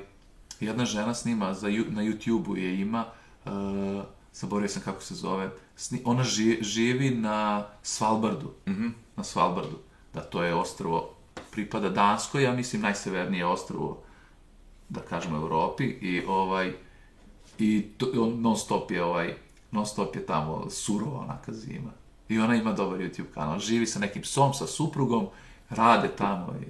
[0.60, 3.06] jedna žena snima za, na YouTube-u je ima,
[3.46, 3.52] uh,
[4.34, 8.92] zaboravio sam kako se zove, sni, ona ži, živi na Svalbardu, mm -hmm.
[9.16, 9.80] na Svalbardu,
[10.14, 11.19] da to je ostrvo,
[11.52, 14.02] pripada Danskoj, ja mislim najsevernije ostrvo,
[14.90, 16.74] da kažemo, Evropi, i ovaj,
[17.60, 19.36] i to, on non stop je ovaj,
[19.72, 21.92] non stop je tamo surova onaka zima.
[22.30, 25.28] I ona ima dobar YouTube kanal, živi sa nekim psom, sa suprugom,
[25.70, 26.66] rade tamo i,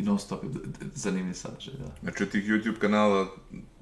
[0.00, 0.50] i non stop je
[0.94, 1.86] zanimljiv sadržaj, da.
[2.02, 3.26] Znači tih YouTube kanala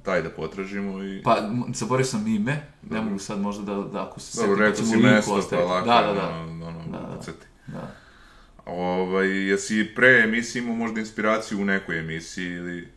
[0.02, 1.22] taj da potražimo i...
[1.22, 1.36] Pa,
[1.74, 2.98] zaboravio sam ime, Dobro.
[2.98, 5.68] ne mogu sad možda da, da ako se Dobro, setim, da ćemo linku ostaviti.
[5.68, 6.28] Pa lako, da, da, da.
[6.28, 7.18] Ono, ono, da, da.
[7.20, 7.46] uceti.
[7.66, 7.94] da.
[8.66, 12.88] Ovaj, jesi pre emisije imao možda inspiraciju u nekoj emisiji ili...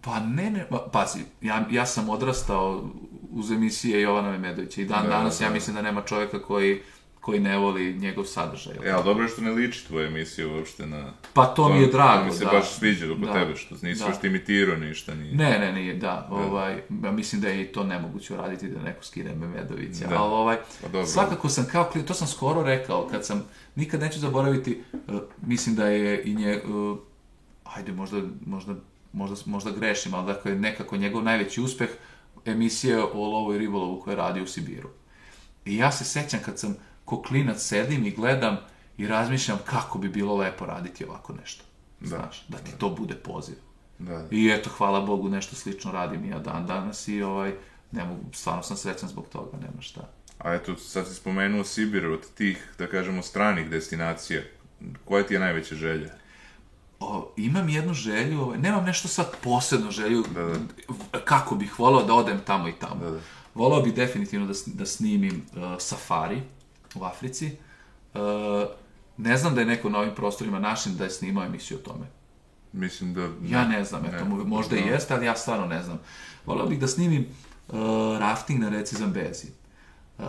[0.00, 2.90] Pa ne, ne, pa, pazi, ja, ja sam odrastao
[3.30, 6.82] uz emisije Jovana Memedovića i dan da, danas da, ja mislim da nema čovjeka koji
[7.30, 8.74] koji ne voli njegov sadržaj.
[8.84, 11.12] E, ali dobro je što ne liči tvoja emisija uopšte na...
[11.34, 12.24] Pa to, to mi je drago, da.
[12.24, 12.50] mi se da.
[12.50, 13.32] baš sviđa oko da.
[13.32, 14.08] tebe, što nisi da.
[14.08, 15.34] još imitirao ništa, nije.
[15.34, 16.26] Ne, ne, nije, da.
[16.30, 16.34] da.
[16.34, 20.06] Ovaj, ja mislim da je i to nemoguće uraditi da neko skine Memedovića.
[20.06, 20.22] Da.
[20.22, 21.06] Ali ovaj, pa dobro.
[21.06, 25.86] svakako sam kao, to sam skoro rekao, kad sam, nikad neću zaboraviti, uh, mislim da
[25.86, 26.98] je i nje, uh,
[27.64, 28.74] ajde, možda, možda,
[29.12, 31.90] možda, možda grešim, ali dakle, nekako njegov najveći uspeh
[32.44, 34.88] emisije o lovu i ribolovu koje radi u Sibiru.
[35.64, 38.56] I ja se sećam kad sam ko klinac sedim i gledam
[38.96, 41.64] i razmišljam kako bi bilo lepo raditi ovako nešto.
[42.00, 42.06] Da.
[42.06, 42.78] Znaš, da ti da.
[42.78, 43.54] to bude poziv.
[43.98, 44.28] Da, da.
[44.30, 47.54] I eto, hvala Bogu, nešto slično radim i ja dan danas i ovaj,
[47.92, 50.08] ne mogu, stvarno sam srećan zbog toga, nema šta.
[50.38, 54.42] A eto, sad si spomenuo Sibir od tih, da kažemo, stranih destinacija.
[55.04, 56.10] Koja ti je najveća želja?
[57.00, 61.20] O, imam jednu želju, ovaj, nemam nešto sad posebno želju, da, da.
[61.24, 63.04] kako bih volao da odem tamo i tamo.
[63.04, 63.20] Da, da.
[63.54, 66.42] Volao bih definitivno da, da snimim uh, safari,
[66.94, 67.56] u Africi.
[68.14, 68.20] Uh,
[69.16, 72.06] ne znam da je neko na ovim prostorima našim da je snimao emisiju o tome.
[72.72, 73.20] Mislim da...
[73.20, 75.98] Ne, ja ne znam, eto, ne, možda i jeste, ali ja stvarno ne znam.
[76.46, 77.26] Volao bih da snimim
[77.68, 77.78] uh,
[78.18, 79.46] rafting na reci Zambezi.
[80.18, 80.24] Uh,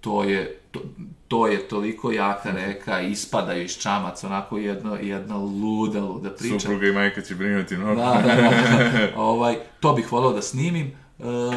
[0.00, 0.80] to je, to,
[1.28, 6.60] to je toliko jaka reka, ispadaju iz čamaca, onako jedna, jedna luda, luda priča.
[6.60, 7.94] Supruga i majka će brinuti mnogo.
[7.94, 9.12] Da, da, da.
[9.30, 10.92] ovaj, to bih volao da snimim.
[11.18, 11.54] Uh,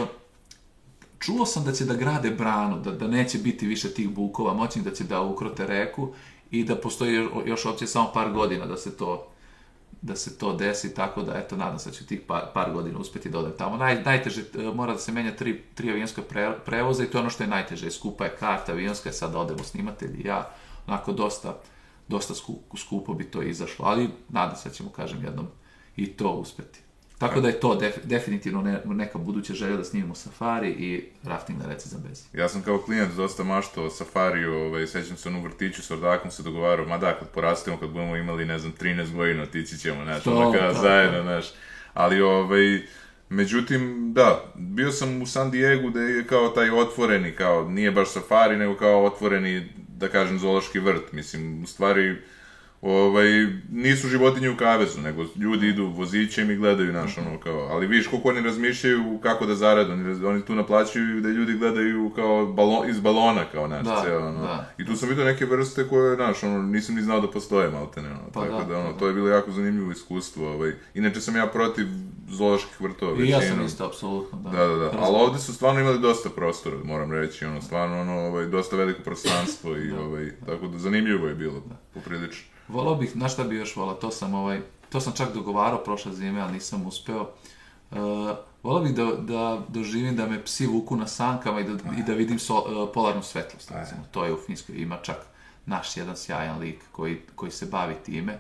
[1.26, 4.86] čuo sam da će da grade branu, da, da neće biti više tih bukova moćnih,
[4.86, 6.14] da će da ukrote reku
[6.52, 9.30] i da postoji još opće samo par godina da se to
[10.04, 13.00] da se to desi, tako da, eto, nadam se da ću tih par, par godina
[13.00, 13.78] uspeti da odem tamo.
[13.78, 17.20] Naj, najteže, e, mora da se menja tri, tri avionska pre, prevoza i to je
[17.20, 17.92] ono što je najteže.
[17.92, 20.50] Skupa je karta avionska, sad da odemo snimatelji ja,
[20.88, 21.58] onako dosta,
[22.08, 25.48] dosta skupo, skupo bi to izašlo, ali nadam se da ćemo, kažem, jednom
[25.96, 26.80] i to uspeti.
[27.28, 31.60] Tako da je to def- definitivno ne- neka buduća želja da snimimo safari i rafting
[31.60, 32.24] na reci Zambezi.
[32.34, 35.92] Ja sam kao klijent dosta maštao o safariju, ovaj, sećam se ono u vrtiću s
[35.92, 39.78] ordakom se dogovarao, ma da, kad porastemo, kad budemo imali, ne znam, 13 godina, otići
[39.78, 41.46] ćemo, znaš, ono kada zajedno, znaš.
[41.94, 42.82] Ali, ovaj,
[43.30, 48.10] međutim, da, bio sam u San Diego gde je kao taj otvoreni, kao, nije baš
[48.12, 52.22] safari, nego kao otvoreni, da kažem, zoološki vrt, mislim, u stvari,
[52.84, 53.28] ovaj,
[53.72, 58.08] nisu životinje u kavezu, nego ljudi idu vozićem i gledaju naš ono kao, ali vidiš
[58.08, 62.90] koliko oni razmišljaju kako da zarade, oni, oni tu naplaćuju da ljudi gledaju kao balon,
[62.90, 64.42] iz balona kao naš, Da, ceo, ono.
[64.42, 64.74] da.
[64.78, 68.10] I tu sam vidio neke vrste koje, znaš, ono, nisam ni znao da postoje maltene,
[68.10, 70.72] ono, Pa tako da, da, ono, pa to je bilo jako zanimljivo iskustvo, ovaj.
[70.94, 71.86] Inače sam ja protiv
[72.30, 74.50] zooloških vrtova, I ja sam isto, apsolutno, da.
[74.50, 74.92] Da, da, da.
[75.00, 79.02] Ali ovde su stvarno imali dosta prostora, moram reći, ono, stvarno, ono, ovaj, dosta veliko
[79.02, 81.64] prostranstvo i, ovaj, tako da zanimljivo je bilo,
[81.94, 82.53] poprilično.
[82.68, 86.14] Volao bih, znaš šta bi još volao, to sam ovaj, to sam čak dogovarao prošle
[86.14, 87.22] zime, ali nisam uspeo.
[87.91, 87.97] Uh,
[88.64, 92.14] volao bih da, da doživim da me psi vuku na sankama i da, i da
[92.14, 94.01] vidim so, uh, polarnu svetlost, recimo.
[94.11, 95.18] To je u Finskoj, ima čak
[95.66, 98.39] naš jedan sjajan lik koji, koji se bavi time.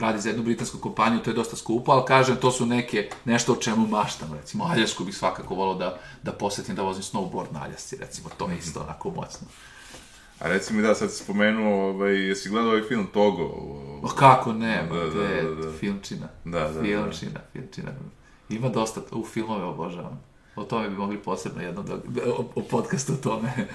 [0.00, 3.52] Radi za jednu britansku kompaniju, to je dosta skupo, ali kažem, to su neke, nešto
[3.52, 7.62] o čemu maštam, recimo, Aljasku bih svakako volao da, da posetim, da vozim snowboard na
[7.62, 9.46] Aljasci, recimo, to je isto onako moćno.
[10.42, 13.42] A reci mi da, sad si spomenuo, ovaj, jesi gledao ovaj film Togo?
[14.02, 15.72] O, kako ne, Da, da, da, da, da, da.
[15.72, 16.28] filmčina.
[16.44, 16.82] Da, da, da.
[16.82, 17.90] Filmčina, filmčina.
[18.48, 20.20] Ima dosta, u filmove obožavam.
[20.56, 21.94] O tome bi mogli posebno jedno da,
[22.26, 23.52] o, o podcastu o tome.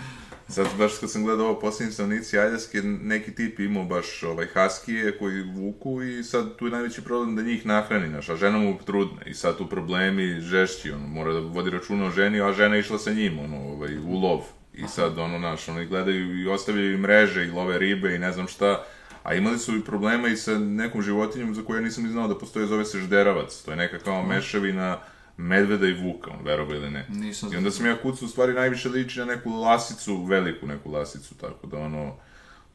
[0.49, 5.17] Sad baš kad sam gledao ovo posljednji stanovnici Aljaske, neki tip imao baš ovaj haskije
[5.17, 8.77] koji vuku i sad tu je najveći problem da njih nahrani, znaš, a žena mu
[8.85, 12.75] trudna i sad tu problemi žešći, ono, mora da vodi računa o ženi, a žena
[12.75, 14.41] je išla sa njim, ono, ovaj, u lov.
[14.77, 18.47] I sad, ono, znaš, oni gledaju i ostavljaju mreže i love ribe i ne znam
[18.47, 18.83] šta,
[19.23, 22.27] a imali su i problema i sa nekom životinjom za koju ja nisam ni znao
[22.27, 23.61] da postoje, zove se žderavac.
[23.65, 24.97] To je neka kao mešavina
[25.37, 27.05] medveda i vuka, on, verovo ili ne.
[27.09, 30.91] Nisam I onda sam ja kucao, u stvari najviše liči na neku lasicu, veliku neku
[30.91, 32.15] lasicu, tako da ono,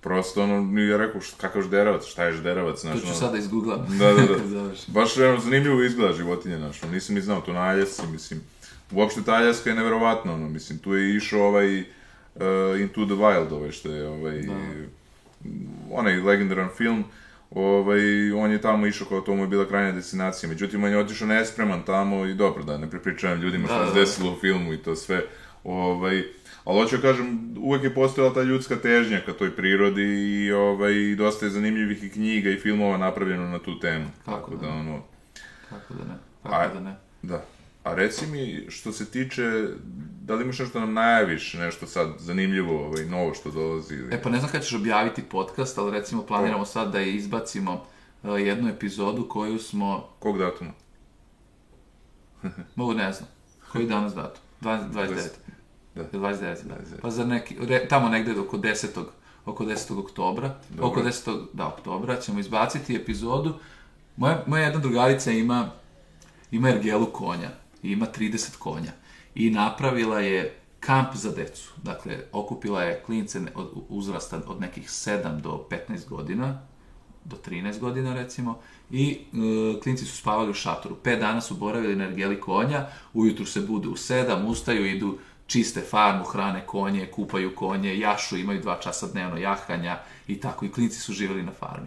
[0.00, 3.16] prosto ono, mi je rekao, šta, kakav žderavac, šta je žderavac, znaš, To ću ono,
[3.16, 3.98] sada izgooglam.
[3.98, 4.70] Da, da, da.
[5.00, 8.40] baš ono, zanimljivo izgleda životinje, znaš, ono, nisam ni znao, to na Aljasci, mislim,
[8.92, 11.84] uopšte ta Aljaska je neverovatna, ono, mislim, tu je išao ovaj uh,
[12.80, 14.42] Into the Wild, ovaj, što je, ovaj,
[15.90, 17.04] onaj legendaran film,
[17.50, 18.00] ovaj,
[18.32, 21.28] on je tamo išao kao to mu je bila krajnja destinacija, međutim on je otišao
[21.28, 24.00] nespreman tamo i dobro da ne prepričavam ljudima što Da, se da, da.
[24.00, 25.22] desilo u filmu i to sve,
[25.64, 26.22] ovaj,
[26.64, 31.14] ali hoću da kažem, uvek je postojala ta ljudska težnja ka toj prirodi i ovaj,
[31.16, 34.04] dosta je zanimljivih i knjiga i filmova napravljeno na tu temu.
[34.24, 35.02] Kako Tako da da, ono,
[35.70, 36.94] Kako da ne, kako A- da ne.
[37.22, 37.44] da.
[37.82, 39.68] A reci mi, što se tiče,
[40.20, 43.94] da li imaš nešto da nam najaviš, nešto sad zanimljivo, ovaj, novo što dolazi?
[43.94, 44.14] Ili...
[44.14, 47.84] E pa ne znam kada ćeš objaviti podcast, ali recimo planiramo sad da je izbacimo
[48.22, 50.70] uh, jednu epizodu koju smo, Kog datuma?
[52.76, 53.28] mogu ne znam,
[53.72, 54.42] koji danas datum?
[54.60, 55.28] 20, 29.
[55.94, 56.04] Da.
[56.18, 56.76] 29, da.
[57.02, 59.04] Pa za neki, re, tamo negde oko 10.
[59.44, 59.98] oko 10.
[59.98, 61.44] oktobra, oko 10.
[61.52, 63.54] da, oktobra ćemo izbaciti epizodu.
[64.16, 65.70] Moja, moja jedna drugarica ima,
[66.50, 68.92] ima ergelu konja ima 30 konja
[69.34, 71.72] i napravila je kamp za decu.
[71.82, 76.60] Dakle, okupila je klince od uzrasta od nekih 7 do 15 godina,
[77.24, 78.58] do 13 godina recimo,
[78.90, 80.96] i e, klinci su spavali u šatoru.
[80.96, 85.80] Pet dana su boravili na ergeli konja, ujutru se budu u 7, ustaju, idu čiste
[85.80, 90.64] farmu, hrane konje, kupaju konje, jašu, imaju dva časa dnevno jahanja i tako.
[90.64, 91.86] I klinci su živjeli na farmi.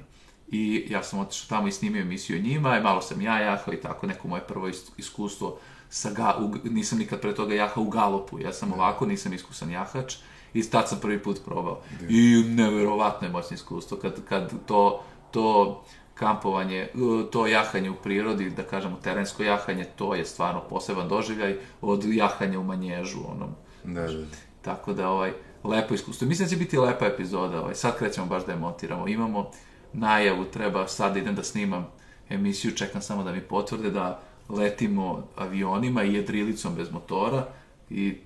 [0.51, 3.73] I ja sam otišao tamo i snimio emisiju o njima, i malo sam ja jahao
[3.73, 5.59] i tako, neko moje prvo is- iskustvo
[5.89, 9.71] sa ga, u, nisam nikad pre toga jahao u galopu, ja sam ovako, nisam iskusan
[9.71, 10.15] jahač
[10.53, 11.81] i tad sam prvi put probao.
[12.09, 15.83] I neverovatno je moćno iskustvo kad, kad to, to
[16.13, 16.87] kampovanje,
[17.31, 22.59] to jahanje u prirodi, da kažemo terensko jahanje, to je stvarno poseban doživljaj od jahanja
[22.59, 23.49] u manježu, onom,
[23.83, 24.25] Da, da.
[24.61, 25.33] tako da, ovaj,
[25.63, 26.27] lepo iskustvo.
[26.27, 29.07] Mislim da će biti lepa epizoda, ovaj, sad krećemo baš da je montiramo.
[29.07, 29.51] Imamo
[29.93, 31.87] najavu, treba sad da idem da snimam
[32.29, 37.47] emisiju, čekam samo da mi potvrde da letimo avionima i jedrilicom bez motora
[37.89, 38.17] i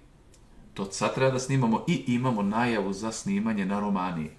[0.73, 4.29] to sad treba da snimamo i imamo najavu za snimanje na Romaniji.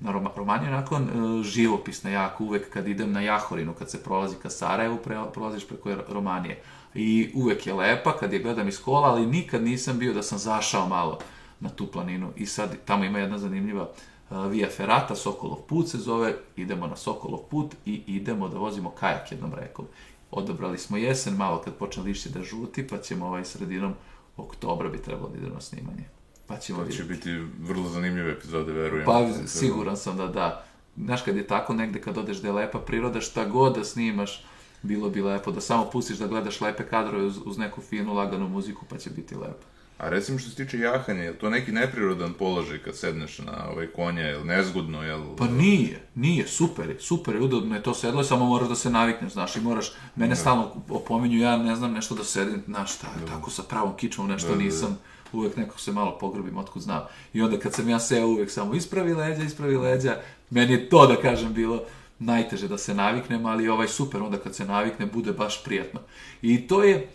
[0.00, 1.00] Na Roma, Romanija je onako e,
[1.42, 5.90] živopisna jako uvek kad idem na Jahorinu, kad se prolazi ka Sarajevu, pre, prolaziš preko
[6.08, 6.62] Romanije.
[6.94, 10.38] I uvek je lepa kad je gledam iz kola, ali nikad nisam bio da sam
[10.38, 11.18] zašao malo
[11.60, 12.32] na tu planinu.
[12.36, 13.82] I sad tamo ima jedna zanimljiva
[14.30, 18.90] uh, Via Ferrata, Sokolov put se zove, idemo na Sokolov put i idemo da vozimo
[18.90, 19.86] kajak jednom rekom.
[20.30, 23.94] Odabrali smo jesen, malo kad počne lišće da žuti, pa ćemo ovaj sredinom
[24.36, 26.04] oktobra bi trebalo da idemo na snimanje.
[26.46, 27.02] Pa ćemo To vidjeti.
[27.02, 29.04] će biti vrlo zanimljive epizode, verujem.
[29.06, 30.64] Pa siguran sam da da.
[30.96, 34.44] Znaš, kad je tako negde, kad odeš da je lepa priroda, šta god da snimaš,
[34.82, 38.48] bilo bi lepo da samo pustiš da gledaš lepe kadrove uz, uz neku finu, laganu
[38.48, 39.66] muziku, pa će biti lepo.
[40.00, 43.68] A recimo što se tiče jahanja, je li to neki neprirodan položaj kad sedneš na
[43.72, 45.26] ovaj konja, je li nezgodno, je li...
[45.38, 48.90] Pa nije, nije, super je, super je, udobno je to sedlo, samo moraš da se
[48.90, 53.06] navikneš, znaš, i moraš, mene stalno opominju, ja ne znam nešto da sedim, znaš, šta,
[53.28, 54.98] tako sa pravom kičom nešto nisam,
[55.32, 57.02] uvek nekako se malo pogrbim, otkud znam.
[57.32, 60.16] I onda kad sam ja seo uvek samo ispravi leđa, ispravi leđa,
[60.50, 61.82] meni je to, da kažem, bilo
[62.18, 66.00] najteže da se naviknem, ali ovaj super, onda kad se navikne, bude baš prijatno.
[66.42, 67.08] I to je,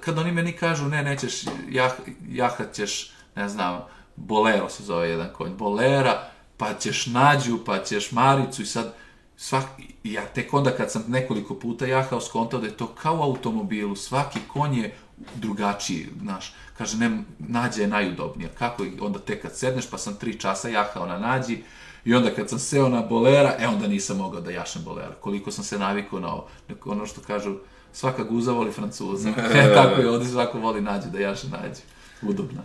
[0.00, 1.92] kad oni meni kažu, ne, nećeš, jah,
[2.28, 3.80] jahat ćeš, ne znam,
[4.16, 8.94] bolero se zove jedan konj, bolera, pa ćeš nađu, pa ćeš maricu i sad,
[9.36, 9.64] svak,
[10.04, 13.96] ja tek onda kad sam nekoliko puta jahao, skontao da je to kao u automobilu,
[13.96, 14.94] svaki konj je
[15.34, 20.16] drugačiji, znaš, kaže, ne, nađa je najudobnija, kako, i onda tek kad sedneš, pa sam
[20.16, 21.62] tri časa jahao na nađi,
[22.04, 25.50] i onda kad sam seo na bolera, e onda nisam mogao da jašem bolera, koliko
[25.50, 26.48] sam se navikao na ovo,
[26.84, 27.56] ono što kažu,
[27.92, 29.32] svaka guza voli francuza,
[29.74, 31.80] tako je, ovdje svako voli nađu, da jaše nađu,
[32.22, 32.62] udobna.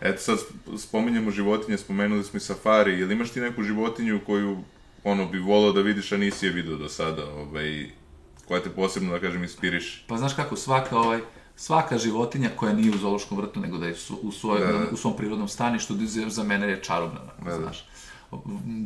[0.00, 0.38] Eto sad
[0.78, 4.58] spominjemo životinje, spomenuli smo i safari, jel imaš ti neku životinju koju
[5.04, 7.90] ono bi volao da vidiš, a nisi je vidio do sada, ovaj,
[8.48, 10.04] koja te posebno, da kažem, inspiriše?
[10.06, 11.20] Pa znaš kako, svaka ovaj,
[11.56, 14.86] svaka životinja koja nije u zoološkom vrtu, nego da je u, svoj, Da, da.
[14.92, 17.56] u svom prirodnom staništu, da za mene je čarobna, Da, da.
[17.56, 17.88] znaš.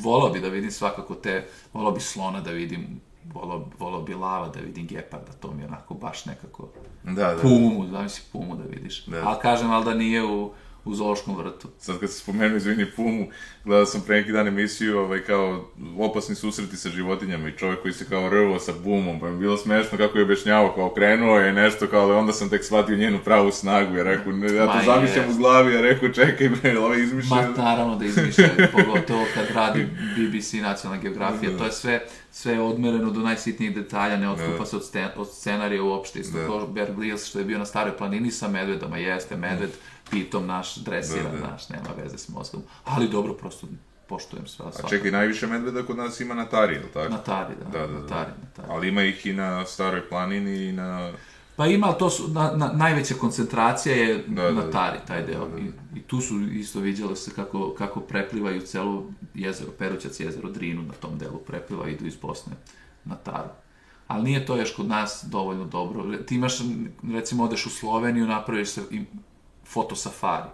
[0.02, 4.48] Volao bi da vidim svakako te, volao bi slona da vidim, volao, volao bi lava
[4.48, 6.68] da vidim geparda, to mi je onako baš nekako...
[7.02, 7.38] Da, da.
[7.42, 9.06] Pumu, zamisli pumu da vidiš.
[9.06, 9.22] Da.
[9.24, 10.50] Ali kažem, ali da nije u,
[10.84, 11.68] u zoološkom vrtu.
[11.78, 13.26] Sad kad se spomenuo, izvini, Pumu,
[13.64, 17.94] gledao sam pre neki dan emisiju, ovaj, kao, opasni susreti sa životinjama i čovjek koji
[17.94, 21.38] se kao rvo sa Pumom, pa mi je bilo smešno kako je objašnjavao, kao krenuo
[21.38, 24.66] je nešto, kao, ali onda sam tek shvatio njenu pravu snagu, ja rekao, ne, ja
[24.66, 27.54] to Ma zamišljam u glavi, ja rekao, čekaj, bre, jel ovo Ma izmišljeno?
[27.56, 32.00] naravno da izmišljaju, pogotovo kad radi BBC nacionalna geografija, to je sve,
[32.32, 36.38] sve je odmereno do najsitnijih detalja, ne odstupa se od, sten, od scenarija uopšte, isto
[36.38, 36.46] Da.
[36.46, 39.70] kao Bear Grylls što je bio na staroj planini sa medvedama, jeste medved,
[40.10, 41.50] pitom naš dresiran, Da, da.
[41.50, 43.66] naš, nema veze s mozgom, ali dobro, prosto
[44.08, 47.08] poštujem sve, A čekaj, najviše medveda kod nas ima na Tari, jel tako?
[47.12, 48.06] Na tari, da, Da, da, na da.
[48.06, 48.68] tari, na tari.
[48.70, 51.12] Ali ima ih i na Staroj planini i na...
[51.56, 54.70] Pa ima, to su, na, na, najveća koncentracija je Da, da, na da.
[54.70, 55.48] Tari, taj deo.
[55.58, 60.82] I, I tu su isto viđale se kako, kako preplivaju celo jezero, Perućac jezero, Drinu
[60.82, 62.52] na tom delu prepliva, idu iz Bosne
[63.04, 63.48] na Taru.
[64.06, 66.16] Ali nije to još kod nas dovoljno dobro.
[66.26, 66.54] Ti imaš,
[67.12, 68.82] recimo, odeš u Sloveniju, napraviš se
[69.64, 70.48] i fotosafari.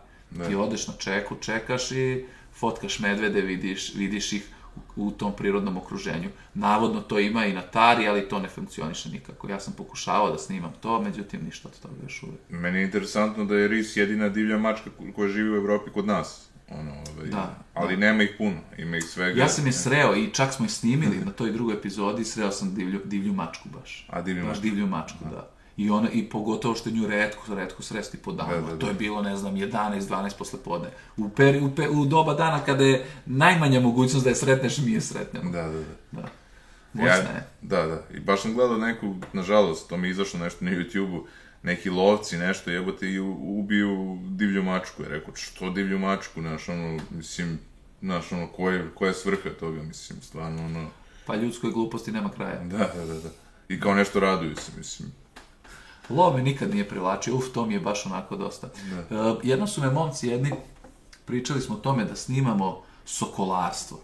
[0.48, 4.48] Ti odeš na čeku, čekaš i fotkaš medvede, vidiš, vidiš ih
[4.96, 6.28] u, u tom prirodnom okruženju.
[6.54, 9.48] Navodno to ima i na Tari, ali to ne funkcioniše nikako.
[9.48, 12.40] Ja sam pokušavao da snimam to, međutim ništa od toga još uvek.
[12.48, 16.06] Meni je interesantno da je ris jedina divlja mačka ko- koja živi u Evropi kod
[16.06, 16.46] nas.
[16.70, 19.40] Ono, ovaj, Da, ali nema ih puno, ima ih svega.
[19.40, 22.74] Ja sam je sreo i čak smo je snimili na toj drugoj epizodi, sreo sam
[22.74, 24.06] divlju, divlju mačku baš.
[24.08, 24.62] A, divlju baš mačku.
[24.62, 25.50] divlju mačku, da.
[25.80, 28.50] I ona, i pogotovo što nju redko, redko sresti po danu.
[28.50, 28.78] Da, da, da.
[28.78, 30.88] To je bilo, ne znam, 11, 12 posle podne.
[31.16, 34.92] U, peri, u, pe, u doba dana kada je najmanja mogućnost da je sretneš, mi
[34.92, 35.50] je sretnemo.
[35.50, 35.84] Da, da, da.
[36.12, 36.28] Da.
[36.92, 37.46] Moćna Ja, je.
[37.62, 38.02] da, da.
[38.16, 41.26] I baš sam gledao neku, nažalost, to mi je izašlo nešto na YouTube-u,
[41.62, 45.02] neki lovci nešto jebote i ubiju divlju mačku.
[45.02, 47.58] Je rekao, što divlju mačku, znaš, ono, mislim,
[48.02, 50.86] znaš, ono, koja koja je svrha toga, mislim, stvarno, ono,
[51.26, 52.60] Pa ljudskoj gluposti nema kraja.
[52.64, 53.28] da, da, da, da.
[53.68, 55.12] I kao nešto raduju se, mislim.
[56.10, 58.66] Lov me nikad nije privlačio, uf, to mi je baš onako dosta.
[58.66, 60.50] E, jednom su me momci jedni,
[61.24, 64.00] pričali smo o tome da snimamo sokolarstvo.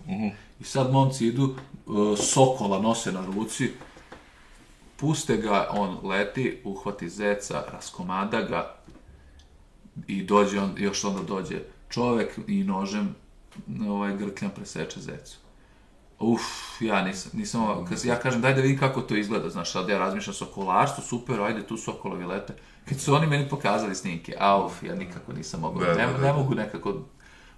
[0.61, 3.71] I sad momci idu, e, sokola nose na ruci,
[4.97, 8.75] puste ga, on leti, uhvati zeca, raskomada ga
[10.07, 13.15] i dođe on, još onda dođe čovek i nožem
[13.89, 15.46] ovaj grkljan preseče zecu.
[16.19, 16.43] Uf,
[16.81, 19.99] ja nisam, nisam kad ja kažem daj da vidim kako to izgleda, znaš, sad ja
[19.99, 22.55] razmišljam sokolarstvo, super, ajde tu sokolovi lete.
[22.89, 26.19] Kad su oni meni pokazali snimke, a uf, ja nikako nisam mogao, Da, ne, da,
[26.19, 26.95] ne mogu nekako,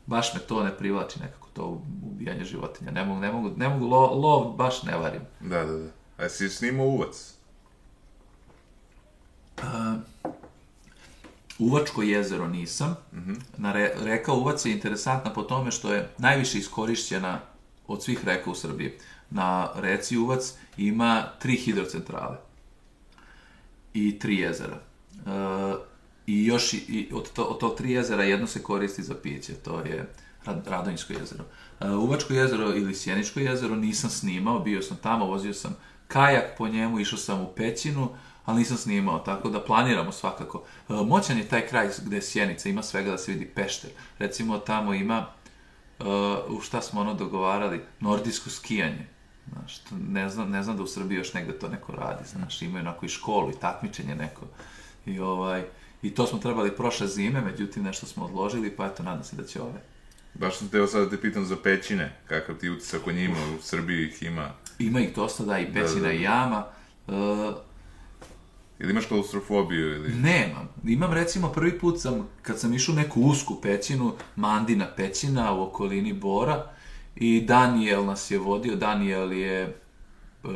[0.07, 3.87] baš me to ne privlači nekako, to ubijanje životinja, ne mogu, ne mogu, ne mogu,
[3.87, 5.23] lov, lov baš ne varim.
[5.41, 5.91] Da, da, da.
[6.19, 7.35] A jesi snimao uvac?
[11.59, 12.97] Uvačko jezero nisam.
[13.57, 17.41] Na re, reka Uvac je interesantna po tome što je najviše iskorišćena
[17.89, 18.93] od svih reka u Srbiji.
[19.31, 22.37] Na reci Uvac ima tri hidrocentrale
[23.95, 24.81] i tri jezera.
[25.27, 25.31] E,
[26.27, 29.81] I još i, od, to, od tog tri jezera jedno se koristi za piće, to
[29.81, 30.09] je
[30.45, 31.45] Rad- Radonjsko jezero.
[31.81, 35.77] E, Uvačko jezero ili Sjeničko jezero nisam snimao, bio sam tamo, vozio sam
[36.09, 38.09] kajak po njemu, išao sam u pećinu,
[38.45, 40.65] ali nisam snimao, tako da planiramo svakako.
[40.89, 43.91] E, Moćan je taj kraj gde je Sjenica, ima svega da se vidi pešter.
[44.19, 45.27] Recimo tamo ima,
[46.49, 49.07] u šta smo ono dogovarali, nordijsko skijanje.
[49.53, 52.63] Znaš, to ne, znam, ne znam da u Srbiji još negde to neko radi, znaš,
[52.63, 54.47] imaju onako i školu i takmičenje neko.
[55.07, 55.65] I, ovaj,
[56.03, 59.45] I to smo trebali prošle zime, međutim nešto smo odložili, pa eto, nadam se da
[59.45, 59.83] će ove.
[60.35, 63.63] Baš sam teo sad da te pitam za pećine, kakav ti utisak o njima, u
[63.63, 64.51] Srbiji ih ima.
[64.79, 66.13] Ima ih dosta, da, i pećina da.
[66.13, 66.67] i jama.
[67.07, 67.15] Uh,
[68.79, 70.15] Ili imaš klaustrofobiju ili...
[70.15, 70.69] Nemam.
[70.85, 76.13] Imam recimo prvi put sam, kad sam išao neku usku pećinu, Mandina pećina u okolini
[76.13, 76.71] Bora
[77.17, 79.75] i Daniel nas je vodio, Daniel je e,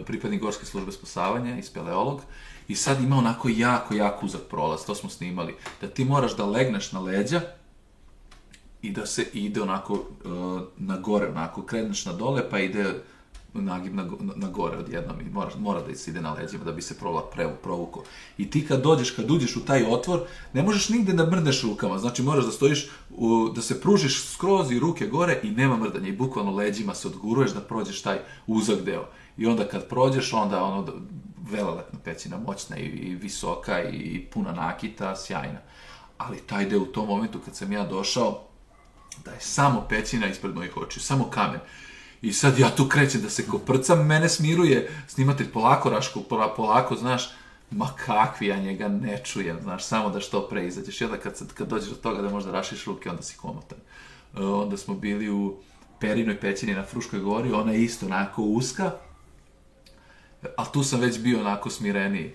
[0.06, 2.20] pripadnik Gorske službe spasavanja i speleolog
[2.68, 6.46] i sad ima onako jako, jako uzak prolaz, to smo snimali, da ti moraš da
[6.46, 7.40] legneš na leđa
[8.82, 13.02] i da se ide onako uh, na gore, onako kreneš na dole pa ide
[13.54, 16.82] nagib na, na, gore odjednom i mora, mora da se ide na leđima da bi
[16.82, 18.04] se prola prevu, provuko.
[18.38, 20.20] I ti kad dođeš, kad uđeš u taj otvor,
[20.52, 24.70] ne možeš nigde da mrdneš rukama, znači moraš da stojiš, u, da se pružiš skroz
[24.70, 28.82] i ruke gore i nema mrdanja i bukvalno leđima se odguruješ da prođeš taj uzak
[28.84, 29.04] deo.
[29.36, 30.86] I onda kad prođeš, onda ono,
[31.50, 35.58] velelepna pećina, moćna i, i visoka i, i puna nakita, sjajna.
[36.18, 38.42] Ali taj deo u tom momentu kad sam ja došao,
[39.24, 41.60] da je samo pećina ispred mojih očiju, samo kamen.
[42.22, 46.20] I sad ja tu krećem da se koprcam, mene smiruje snimatelj polako, Raško,
[46.56, 47.30] polako, znaš,
[47.70, 51.00] ma kakvi, ja njega ne čujem, znaš, samo da što pre izađeš.
[51.00, 53.78] I onda kad, kad dođeš do toga da možda rašiš ruke, onda si komotan.
[54.34, 55.56] Uh, onda smo bili u
[56.00, 58.90] Perinoj pećini na Fruškoj gori, ona je isto onako uska,
[60.56, 62.34] ali tu sam već bio onako smireniji.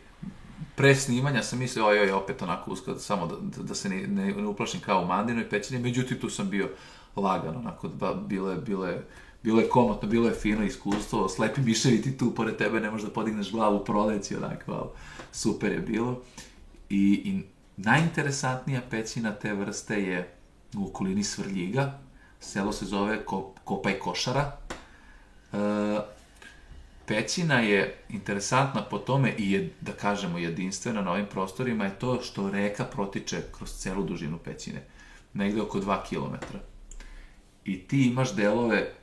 [0.76, 4.48] Pre snimanja sam mislio, oj, oj, opet onako usko, samo da, da se ne, ne,
[4.48, 6.70] uplašim kao u Mandinoj pećini, međutim tu sam bio
[7.16, 7.90] lagano, onako,
[8.28, 9.08] bile, bilo je
[9.70, 13.52] komotno, bilo je fino iskustvo, slepi miševi ti tu pored tebe, ne možeš da podigneš
[13.52, 14.92] glavu proleći, onako,
[15.32, 16.22] super je bilo.
[16.90, 17.42] I, i
[17.78, 20.34] najinteresantnija pećina te vrste je
[20.76, 22.00] u okolini Svrljiga,
[22.40, 23.26] selo se zove
[23.64, 24.58] Kopaj Košara.
[25.54, 25.58] E,
[27.06, 32.22] pećina je interesantna po tome i je, da kažemo, jedinstvena na ovim prostorima je to
[32.22, 34.84] što reka protiče kroz celu dužinu pećine,
[35.34, 36.58] negde oko 2 km.
[37.66, 38.94] I ti imaš delove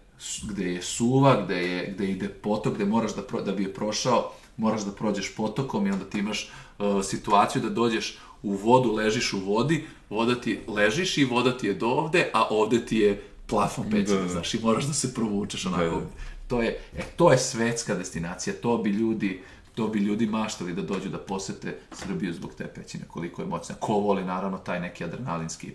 [0.43, 3.75] gde je suva, gde, je, gde ide potok, gde moraš da, pro, da bi je
[3.75, 8.93] prošao, moraš da prođeš potokom i onda ti imaš uh, situaciju da dođeš u vodu,
[8.93, 12.99] ležiš u vodi, voda ti, ležiš i voda ti je do ovde, a ovde ti
[12.99, 14.29] je plafon pećina, da, da.
[14.29, 15.85] znaš, i moraš da se provučeš onako.
[15.85, 16.07] Da, da.
[16.49, 19.43] To je, e, to je svetska destinacija, to bi ljudi,
[19.75, 23.75] to bi ljudi maštali da dođu da posete Srbiju zbog te pećine, koliko je moćna.
[23.75, 25.73] Ko voli, naravno, taj neki adrenalinski,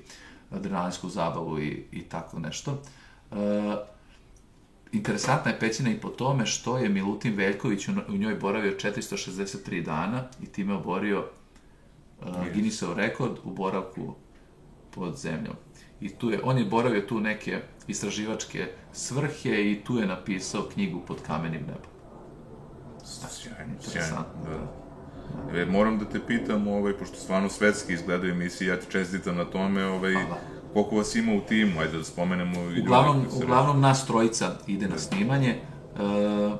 [0.51, 2.81] adrenalinsku zabavu i, i tako nešto.
[3.31, 3.37] Uh,
[4.91, 10.23] interesantna je pećina i po tome što je Milutin Veljković u njoj boravio 463 dana
[10.41, 11.25] i time oborio
[12.21, 14.15] uh, Guinnessov rekord u boravku
[14.91, 15.55] pod zemljom.
[16.01, 21.01] I tu je, on je boravio tu neke istraživačke svrhe i tu je napisao knjigu
[21.07, 21.91] pod kamenim nebom.
[23.05, 25.59] Sjajno, sjajno, da.
[25.59, 29.45] E, moram da te pitam, ovaj, pošto stvarno svetski izgledaju emisije, ja ti čestitam na
[29.45, 34.55] tome, ovaj, Hvala koliko vas ima u timu, ajde da spomenemo uglavnom, uglavnom nas trojica
[34.67, 35.55] ide na snimanje,
[35.93, 36.59] uh,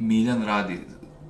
[0.00, 0.80] Miljan radi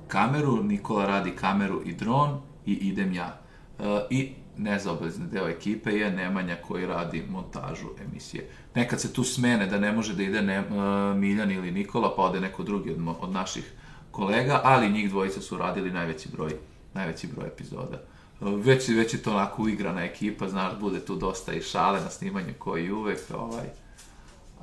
[0.07, 3.41] kameru, Nikola radi kameru i dron i idem ja.
[3.79, 8.49] Uh, I nezaobavezni deo ekipe je Nemanja koji radi montažu emisije.
[8.75, 12.21] Nekad se tu smene da ne može da ide ne, uh, Miljan ili Nikola, pa
[12.21, 13.73] ode neko drugi od, od naših
[14.11, 16.51] kolega, ali njih dvojica su radili najveći broj,
[16.93, 17.97] najveći broj epizoda.
[17.97, 22.09] Uh, već, već je to onako uigrana ekipa, znaš, bude tu dosta i šale na
[22.09, 23.65] snimanju koji i uvek, ovaj,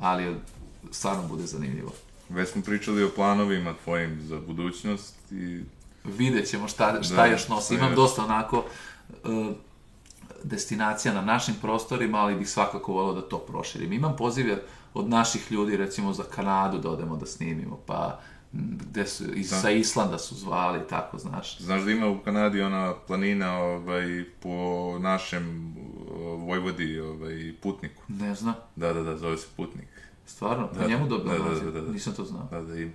[0.00, 0.36] ali
[0.90, 1.92] stvarno bude zanimljivo.
[2.28, 5.60] Već smo pričali o planovima tvojim za budućnost i...
[6.04, 7.74] Vidjet ćemo šta, šta da, još nosi.
[7.74, 7.96] Imam još.
[7.96, 8.64] dosta onako
[9.24, 9.46] uh,
[10.44, 13.92] destinacija na našim prostorima, ali bih svakako volio da to proširim.
[13.92, 14.62] Imam pozive
[14.94, 18.20] od naših ljudi, recimo za Kanadu da odemo da snimimo, pa
[18.80, 19.56] gde su, iz, da.
[19.56, 21.58] sa Islanda su zvali, tako, znaš.
[21.58, 25.74] Znaš da ima u Kanadi ona planina ovaj, po našem
[26.38, 28.02] Vojvodi ovaj, putniku?
[28.08, 28.54] Ne znam.
[28.76, 29.88] Da, da, da, zove se putnik.
[30.26, 30.68] Stvarno?
[30.74, 32.48] Da, po njemu da, da, da, da, da, Nisam to znao.
[32.50, 32.92] Da, da ima.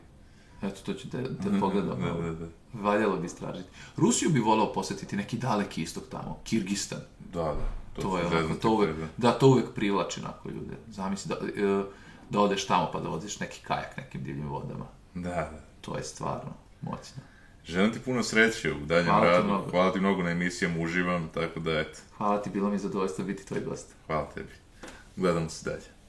[0.62, 2.02] Eto, to ću te, te pogledam.
[2.02, 2.46] da, da, da.
[2.74, 3.70] Valjalo bi istražiti.
[3.98, 7.00] Rusiju bi volao posetiti neki daleki istok tamo, Kirgistan.
[7.34, 7.82] Da, da.
[7.96, 10.78] To, to je onako, to uvek, da, to uvek privlači onako ljude.
[10.88, 11.84] Zamisli da, e,
[12.30, 14.86] da odeš tamo pa da voziš neki kajak nekim divljim vodama.
[15.14, 15.62] Da, da.
[15.82, 17.22] To je stvarno moćno.
[17.66, 19.66] Želim ti puno sreće u daljem Hvala radu.
[19.66, 22.00] Ti Hvala ti mnogo na emisijama, uživam, tako da eto.
[22.18, 23.96] Hvala ti, bilo mi zadovoljstvo biti tvoj gost.
[24.08, 24.54] Hvala tebi.
[25.16, 26.01] Gledamo se dalje.